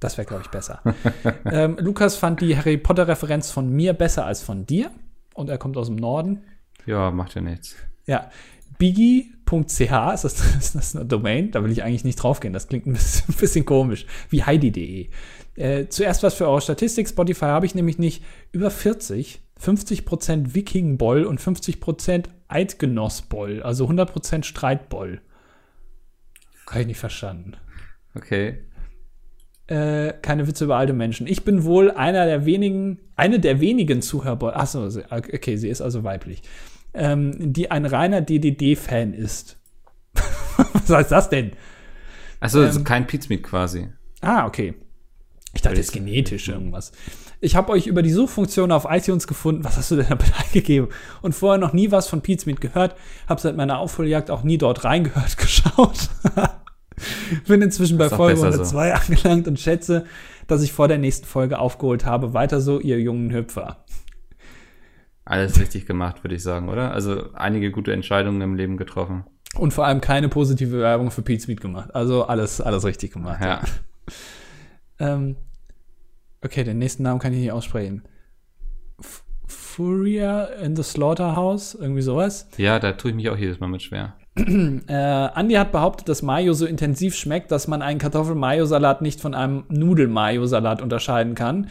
[0.00, 0.80] Das wäre, glaube ich, besser.
[1.44, 4.90] ähm, Lukas fand die Harry Potter-Referenz von mir besser als von dir.
[5.34, 6.42] Und er kommt aus dem Norden.
[6.86, 7.76] Ja, macht ja nichts.
[8.06, 8.30] Ja,
[8.78, 10.24] biggie.ch ist das,
[10.58, 11.50] ist das eine Domain?
[11.50, 12.54] Da will ich eigentlich nicht draufgehen.
[12.54, 14.06] Das klingt ein bisschen, ein bisschen komisch.
[14.30, 15.08] Wie heidi.de.
[15.58, 17.08] Äh, zuerst was für eure Statistik.
[17.08, 18.22] Spotify habe ich nämlich nicht.
[18.52, 23.62] Über 40, 50% Vikingboll und 50% Eidgenossboll.
[23.62, 25.20] Also 100% Streitboll.
[26.70, 27.54] Habe ich nicht verstanden.
[28.14, 28.58] Okay.
[29.66, 31.26] Äh, keine Witze über alte Menschen.
[31.26, 34.56] Ich bin wohl einer der wenigen, eine der wenigen Zuhörer.
[34.56, 36.42] Achso, okay, sie ist also weiblich.
[36.94, 39.58] Ähm, die ein reiner DDD-Fan ist.
[40.72, 41.52] Was heißt das denn?
[42.38, 43.88] Achso, ähm, kein Pizmeat quasi.
[44.20, 44.74] Ah, okay.
[45.58, 46.92] Ich dachte, ist genetisch irgendwas.
[47.40, 49.64] Ich habe euch über die Suchfunktion auf iTunes gefunden.
[49.64, 50.88] Was hast du denn da eingegeben?
[51.20, 52.94] Und vorher noch nie was von Pizmeat gehört.
[53.28, 56.10] Habe seit meiner Aufholjagd auch nie dort reingehört, geschaut.
[57.48, 58.94] Bin inzwischen bei Folge 102 so.
[58.94, 60.06] angelangt und schätze,
[60.46, 62.34] dass ich vor der nächsten Folge aufgeholt habe.
[62.34, 63.84] Weiter so, ihr jungen Hüpfer.
[65.24, 66.92] Alles richtig gemacht, würde ich sagen, oder?
[66.92, 69.24] Also einige gute Entscheidungen im Leben getroffen.
[69.56, 71.92] Und vor allem keine positive Werbung für Speed gemacht.
[71.96, 73.40] Also alles, alles richtig gemacht.
[73.42, 73.60] Ja.
[75.00, 75.34] ähm,
[76.44, 78.02] okay, den nächsten Namen kann ich nicht aussprechen.
[79.00, 82.48] F Furia in the Slaughterhouse, irgendwie sowas.
[82.58, 84.14] Ja, da tue ich mich auch jedes Mal mit schwer.
[84.36, 89.34] äh, Andi hat behauptet, dass Mayo so intensiv schmeckt, dass man einen Kartoffel-Mayo-Salat nicht von
[89.34, 91.68] einem Nudel-Mayo-Salat unterscheiden kann.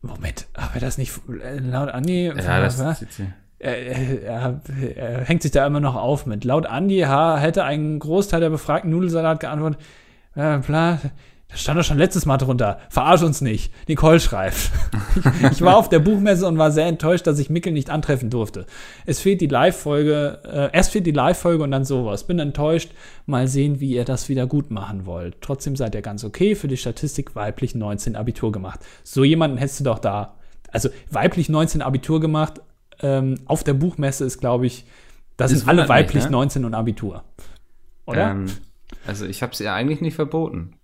[0.00, 2.26] Moment, aber das nicht äh, laut Andi?
[2.26, 3.20] Ja, das ist
[3.60, 4.60] er, er,
[4.96, 6.44] er, hängt sich da immer noch auf mit.
[6.44, 7.38] Laut Andi H.
[7.38, 9.80] hätte ein Großteil der befragten Nudelsalat geantwortet,
[10.36, 11.00] äh, bla,
[11.48, 12.78] das stand doch schon letztes Mal drunter.
[12.90, 13.72] Verarsch uns nicht.
[13.88, 14.70] Nicole schreibt.
[15.16, 18.28] ich, ich war auf der Buchmesse und war sehr enttäuscht, dass ich Mickel nicht antreffen
[18.28, 18.66] durfte.
[19.06, 22.24] Es fehlt die Live-Folge, äh, erst fehlt die Live-Folge und dann sowas.
[22.24, 22.90] Bin enttäuscht.
[23.24, 25.40] Mal sehen, wie ihr das wieder gut machen wollt.
[25.40, 26.54] Trotzdem seid ihr ganz okay.
[26.54, 28.80] Für die Statistik weiblich 19 Abitur gemacht.
[29.02, 30.34] So jemanden hättest du doch da.
[30.70, 32.60] Also weiblich 19 Abitur gemacht.
[33.00, 34.84] Ähm, auf der Buchmesse ist, glaube ich,
[35.38, 36.32] das, das sind alle weiblich nicht, ne?
[36.32, 37.24] 19 und Abitur.
[38.04, 38.32] Oder?
[38.32, 38.46] Ähm,
[39.06, 40.77] also ich habe es ihr eigentlich nicht verboten.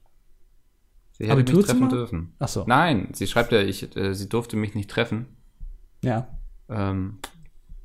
[1.16, 2.34] Sie hätte mich treffen dürfen.
[2.40, 2.64] Ach so.
[2.66, 5.26] Nein, sie schreibt ja, ich, äh, sie durfte mich nicht treffen.
[6.02, 6.26] Ja.
[6.68, 7.18] Ähm,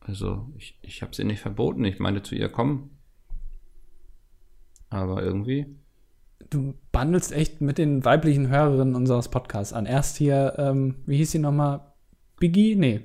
[0.02, 1.86] also, ich, ich habe sie nicht verboten.
[1.86, 2.90] Ich meinte zu ihr, komm.
[4.90, 5.68] Aber irgendwie.
[6.50, 9.86] Du bandelst echt mit den weiblichen Hörerinnen unseres Podcasts an.
[9.86, 11.82] Erst hier, ähm, wie hieß sie nochmal?
[12.40, 12.76] Biggie?
[12.76, 13.02] Nee.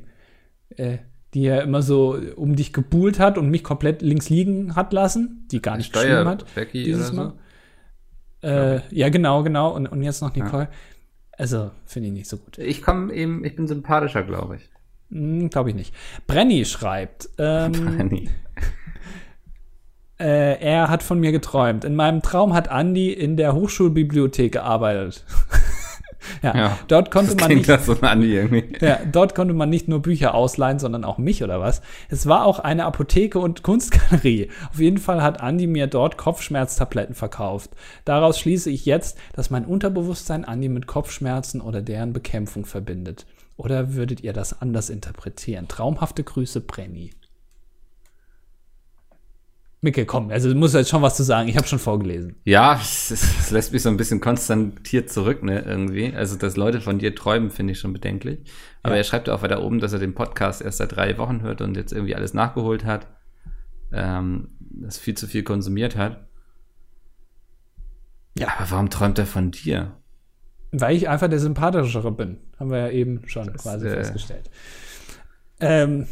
[0.71, 0.99] Äh,
[1.35, 5.47] die ja immer so um dich gebuhlt hat und mich komplett links liegen hat lassen,
[5.51, 6.55] die gar nicht Steuer geschrieben hat.
[6.55, 7.31] Becky dieses Mal.
[7.31, 7.39] So.
[8.45, 9.75] Äh, ja, genau, genau.
[9.75, 10.65] Und, und jetzt noch Nicole.
[10.65, 10.69] Ja.
[11.33, 12.59] Also, finde ich nicht so gut.
[12.59, 14.71] Ich komme eben, ich bin sympathischer, glaube ich.
[15.11, 15.95] Hm, glaube ich nicht.
[16.27, 17.29] Brenny schreibt.
[17.39, 18.31] Ähm, Brenny.
[20.17, 21.85] Äh, er hat von mir geträumt.
[21.85, 25.25] In meinem Traum hat Andy in der Hochschulbibliothek gearbeitet.
[26.43, 27.67] Ja, ja, dort konnte man nicht.
[27.67, 27.95] So
[28.81, 31.83] ja, dort konnte man nicht nur Bücher ausleihen, sondern auch mich oder was.
[32.09, 34.51] Es war auch eine Apotheke und Kunstgalerie.
[34.71, 37.71] Auf jeden Fall hat Andi mir dort Kopfschmerztabletten verkauft.
[38.05, 43.27] Daraus schließe ich jetzt, dass mein Unterbewusstsein Andi mit Kopfschmerzen oder deren Bekämpfung verbindet.
[43.57, 45.69] Oder würdet ihr das anders interpretieren?
[45.69, 47.11] Traumhafte Grüße, Brenny.
[49.85, 51.47] Micke, komm, also du musst jetzt schon was zu sagen.
[51.47, 52.37] Ich habe schon vorgelesen.
[52.45, 56.13] Ja, es, es, lässt mich so ein bisschen konstantiert zurück, ne, irgendwie.
[56.15, 58.41] Also, dass Leute von dir träumen, finde ich schon bedenklich.
[58.83, 58.99] Aber ja.
[58.99, 61.61] er schreibt ja auch weiter oben, dass er den Podcast erst seit drei Wochen hört
[61.61, 63.09] und jetzt irgendwie alles nachgeholt hat.
[63.93, 66.27] Ähm, das viel zu viel konsumiert hat.
[68.39, 69.93] Ja, aber warum träumt er von dir?
[70.73, 72.39] Weil ich einfach der sympathischere bin.
[72.59, 74.51] Haben wir ja eben schon das, quasi äh, festgestellt.
[75.61, 76.07] Ähm,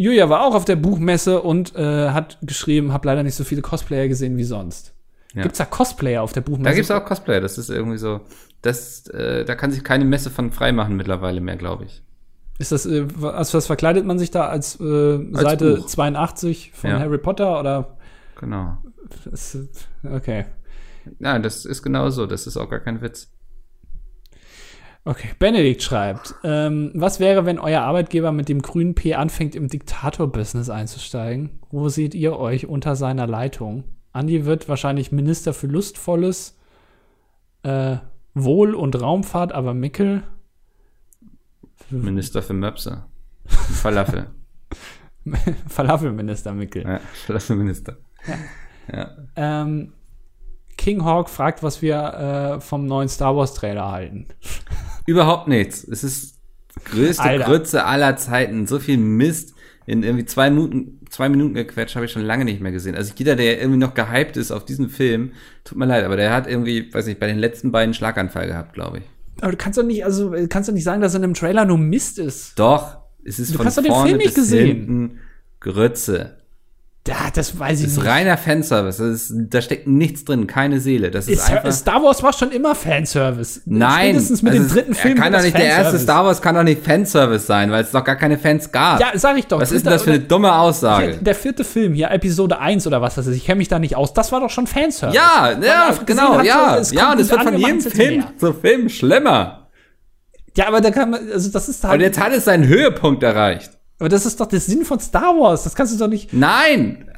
[0.00, 3.62] Julia war auch auf der Buchmesse und äh, hat geschrieben, habe leider nicht so viele
[3.62, 4.94] Cosplayer gesehen wie sonst.
[5.34, 5.42] Ja.
[5.42, 6.70] Gibt es da Cosplayer auf der Buchmesse?
[6.70, 8.20] Da gibt es auch Cosplayer, das ist irgendwie so.
[8.62, 12.02] Das, äh, da kann sich keine Messe von freimachen mittlerweile mehr, glaube ich.
[12.58, 14.84] Ist das, äh, als was verkleidet man sich da als, äh,
[15.34, 15.86] als Seite Buch.
[15.86, 17.00] 82 von ja.
[17.00, 17.96] Harry Potter oder?
[18.40, 18.78] Genau.
[19.24, 19.58] Das,
[20.04, 20.44] okay.
[21.18, 23.30] Ja, das ist genau so, das ist auch gar kein Witz.
[25.08, 29.66] Okay, Benedikt schreibt, ähm, was wäre, wenn euer Arbeitgeber mit dem grünen P anfängt, im
[29.66, 31.60] Diktator-Business einzusteigen?
[31.70, 33.84] Wo seht ihr euch unter seiner Leitung?
[34.12, 36.58] Andi wird wahrscheinlich Minister für Lustvolles,
[37.62, 37.96] äh,
[38.34, 40.24] Wohl- und Raumfahrt, aber Mickel?
[41.88, 43.06] Minister für Möpse.
[43.46, 44.26] Falafel.
[45.68, 46.82] Falafelminister Mickel.
[46.82, 47.96] Ja, Falafelminister.
[48.26, 48.98] Ja.
[48.98, 49.62] ja.
[49.62, 49.94] Ähm,
[50.78, 54.26] King Hawk fragt, was wir äh, vom neuen Star Wars Trailer halten.
[55.06, 55.84] Überhaupt nichts.
[55.84, 56.38] Es ist
[56.84, 57.44] größte Alter.
[57.44, 58.66] Grütze aller Zeiten.
[58.66, 59.54] So viel Mist
[59.86, 62.94] in irgendwie zwei Minuten, zwei Minuten gequetscht habe ich schon lange nicht mehr gesehen.
[62.94, 65.32] Also jeder, der irgendwie noch gehypt ist auf diesen Film,
[65.64, 68.74] tut mir leid, aber der hat irgendwie, weiß nicht, bei den letzten beiden Schlaganfall gehabt,
[68.74, 69.04] glaube ich.
[69.40, 71.78] Aber du kannst doch nicht, also kannst doch nicht sagen, dass in einem Trailer nur
[71.78, 72.58] Mist ist.
[72.58, 74.66] Doch, es ist du von hast vorne den Film nicht bis gesehen.
[74.66, 75.18] hinten
[75.60, 76.36] Grütze.
[77.08, 78.06] Ja, das weiß ich Das ist nicht.
[78.06, 78.98] reiner Fanservice.
[78.98, 81.10] Das ist, da steckt nichts drin, keine Seele.
[81.10, 81.72] Das ist, Ist, einfach.
[81.72, 83.62] Star Wars war schon immer Fanservice.
[83.64, 85.14] Nein, Spätestens mit das dem ist- dritten Film.
[85.18, 85.98] Kann doch nicht der erste.
[85.98, 89.00] Star Wars kann doch nicht Fanservice sein, weil es doch gar keine Fans gab.
[89.00, 89.60] Ja, sag ich doch.
[89.60, 91.16] Was ist denn das für eine dumme Aussage?
[91.20, 93.96] Der vierte Film hier, Episode 1 oder was das ist, ich kenne mich da nicht
[93.96, 95.16] aus, das war doch schon Fanservice.
[95.16, 96.84] Ja, ja, genau, ja.
[96.84, 99.68] so, ja, und es wird von jedem Film zu Film schlimmer.
[100.56, 103.22] Ja, aber da kann man, also das ist Und halt, jetzt hat es seinen Höhepunkt
[103.22, 103.77] erreicht.
[103.98, 106.32] Aber das ist doch der Sinn von Star Wars, das kannst du doch nicht.
[106.32, 107.10] Nein,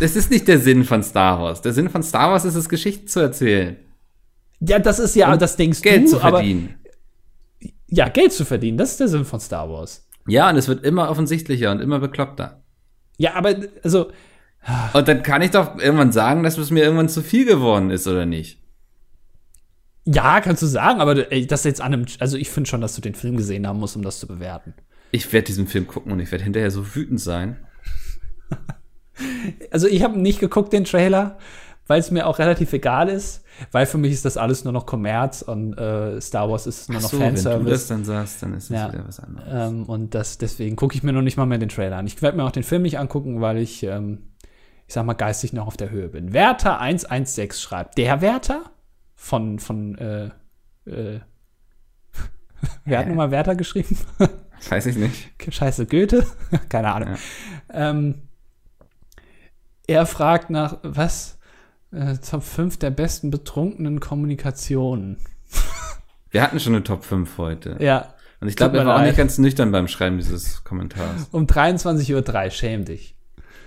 [0.00, 1.62] das ist nicht der Sinn von Star Wars.
[1.62, 3.76] Der Sinn von Star Wars ist es, Geschichten zu erzählen.
[4.60, 6.74] Ja, das ist ja, das denkst Geld du, zu aber verdienen.
[7.88, 10.06] ja, Geld zu verdienen, das ist der Sinn von Star Wars.
[10.26, 12.62] Ja, und es wird immer offensichtlicher und immer bekloppter.
[13.18, 14.10] Ja, aber also
[14.94, 18.06] Und dann kann ich doch irgendwann sagen, dass es mir irgendwann zu viel geworden ist,
[18.06, 18.60] oder nicht?
[20.06, 22.94] ja, kannst du sagen, aber ey, das jetzt an einem, also ich finde schon, dass
[22.94, 24.74] du den Film gesehen haben musst, um das zu bewerten.
[25.10, 27.56] Ich werde diesen Film gucken und ich werde hinterher so wütend sein.
[29.70, 31.38] Also ich habe nicht geguckt den Trailer,
[31.86, 34.86] weil es mir auch relativ egal ist, weil für mich ist das alles nur noch
[34.86, 37.86] Kommerz und äh, Star Wars ist nur Ach noch so, wenn du das Fanservice.
[37.88, 38.92] dann sagst, dann ist das Ja.
[38.92, 39.48] wieder was anderes.
[39.70, 42.06] Ähm, und das, deswegen gucke ich mir noch nicht mal mehr den Trailer an.
[42.08, 44.32] Ich werde mir auch den Film nicht angucken, weil ich, ähm,
[44.88, 46.32] ich sag mal, geistig noch auf der Höhe bin.
[46.32, 48.62] Werther 116 schreibt, der Werther
[49.14, 50.30] von, von, äh,
[50.86, 51.20] äh,
[52.84, 53.96] wer hat nochmal Werther geschrieben?
[54.68, 55.30] Weiß ich nicht.
[55.48, 56.26] Scheiße, Goethe?
[56.68, 57.16] Keine Ahnung.
[57.72, 58.22] Ähm,
[59.86, 61.38] er fragt nach, was?
[61.92, 65.18] Äh, Top 5 der besten betrunkenen Kommunikationen.
[66.30, 67.76] Wir hatten schon eine Top 5 heute.
[67.80, 71.28] Ja, Und ich glaube, er war auch nicht ganz nüchtern beim Schreiben dieses Kommentars.
[71.30, 73.14] um 23.03 Uhr, schäm dich.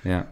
[0.03, 0.27] Ja.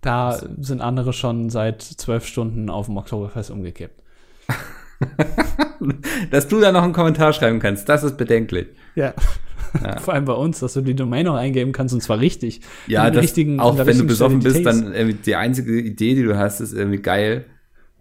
[0.00, 4.02] Da sind andere schon seit zwölf Stunden auf dem Oktoberfest umgekippt.
[6.30, 8.68] Dass du da noch einen Kommentar schreiben kannst, das ist bedenklich.
[8.94, 9.14] Ja.
[10.00, 12.60] Vor allem bei uns, dass du die Domain noch eingeben kannst und zwar richtig.
[12.86, 14.94] Ja, das, richtigen- auch wenn du besoffen bist, dann
[15.24, 17.44] die einzige Idee, die du hast, ist irgendwie geil.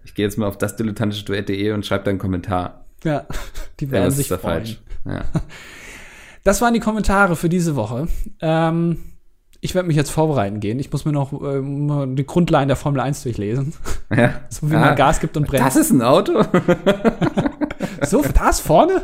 [0.03, 2.85] Ich gehe jetzt mal auf das dilettantische Duett.de und schreibe da einen Kommentar.
[3.03, 3.25] Ja,
[3.79, 4.39] die Ja, werden das sich freuen.
[4.41, 4.81] falsch.
[5.05, 5.21] Ja.
[6.45, 8.07] Das waren die Kommentare für diese Woche.
[8.41, 8.97] Ähm,
[9.59, 10.79] ich werde mich jetzt vorbereiten gehen.
[10.79, 13.73] Ich muss mir noch ähm, die Grundlagen der Formel 1 durchlesen.
[14.15, 14.35] ja.
[14.47, 15.77] So wie Ah, man Gas gibt und Das bremst.
[15.77, 16.41] ist ein Auto?
[18.07, 19.01] So, das vorne?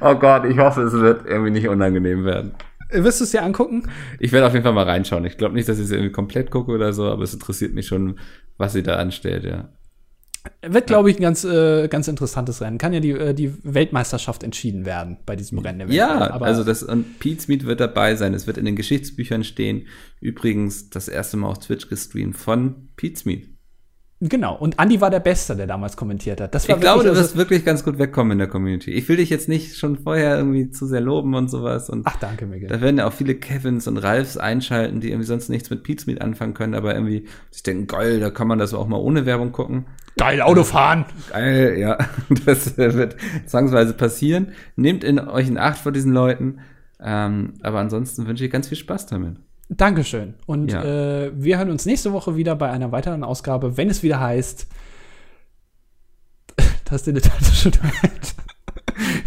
[0.00, 2.54] Oh Gott, ich hoffe, es wird irgendwie nicht unangenehm werden.
[2.90, 3.88] Wirst du es dir angucken?
[4.20, 5.24] Ich werde auf jeden Fall mal reinschauen.
[5.24, 7.86] Ich glaube nicht, dass ich es irgendwie komplett gucke oder so, aber es interessiert mich
[7.86, 8.18] schon,
[8.56, 9.68] was sie da anstellt, ja.
[10.60, 12.76] Wird, glaube ich, ein ganz, äh, ganz interessantes Rennen.
[12.76, 15.90] Kann ja die, äh, die Weltmeisterschaft entschieden werden bei diesem Rennen.
[15.90, 18.34] Ja, aber also das und Pete Smith wird dabei sein.
[18.34, 19.86] Es wird in den Geschichtsbüchern stehen.
[20.20, 23.46] Übrigens das erste Mal auf Twitch gestreamt von Pete Smith.
[24.28, 24.56] Genau.
[24.56, 26.54] Und Andy war der Beste, der damals kommentiert hat.
[26.54, 28.90] Das war Ich glaube, du wirst wirklich ganz gut wegkommen in der Community.
[28.92, 31.90] Ich will dich jetzt nicht schon vorher irgendwie zu sehr loben und sowas.
[31.90, 32.68] Und Ach, danke, Miguel.
[32.68, 36.20] da werden ja auch viele Kevins und Ralfs einschalten, die irgendwie sonst nichts mit Smith
[36.20, 39.52] anfangen können, aber irgendwie sich denken, geil, da kann man das auch mal ohne Werbung
[39.52, 39.86] gucken.
[40.16, 41.06] Geil, Autofahren.
[41.30, 41.98] Geil, ja.
[42.46, 43.16] Das äh, wird
[43.46, 44.52] zwangsweise passieren.
[44.76, 46.58] Nehmt in euch in Acht vor diesen Leuten.
[47.00, 49.36] Ähm, aber ansonsten wünsche ich ganz viel Spaß damit.
[49.68, 50.34] Dankeschön.
[50.46, 50.82] Und Ja.
[50.84, 54.66] äh, wir hören uns nächste Woche wieder bei einer weiteren Ausgabe, wenn es wieder heißt,
[56.84, 58.34] das dilettantische Duett.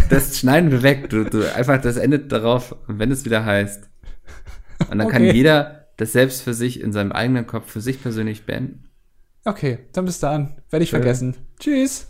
[0.10, 1.10] Das schneiden wir weg.
[1.10, 3.90] Du, du, einfach, das endet darauf, wenn es wieder heißt.
[4.90, 5.32] Und dann kann Okay.
[5.34, 8.84] jeder das selbst für sich in seinem eigenen Kopf, für sich persönlich beenden.
[9.44, 10.56] Okay, dann bis dann.
[10.70, 10.98] Werde ich Tschö.
[10.98, 11.36] vergessen.
[11.60, 12.08] Tschüss.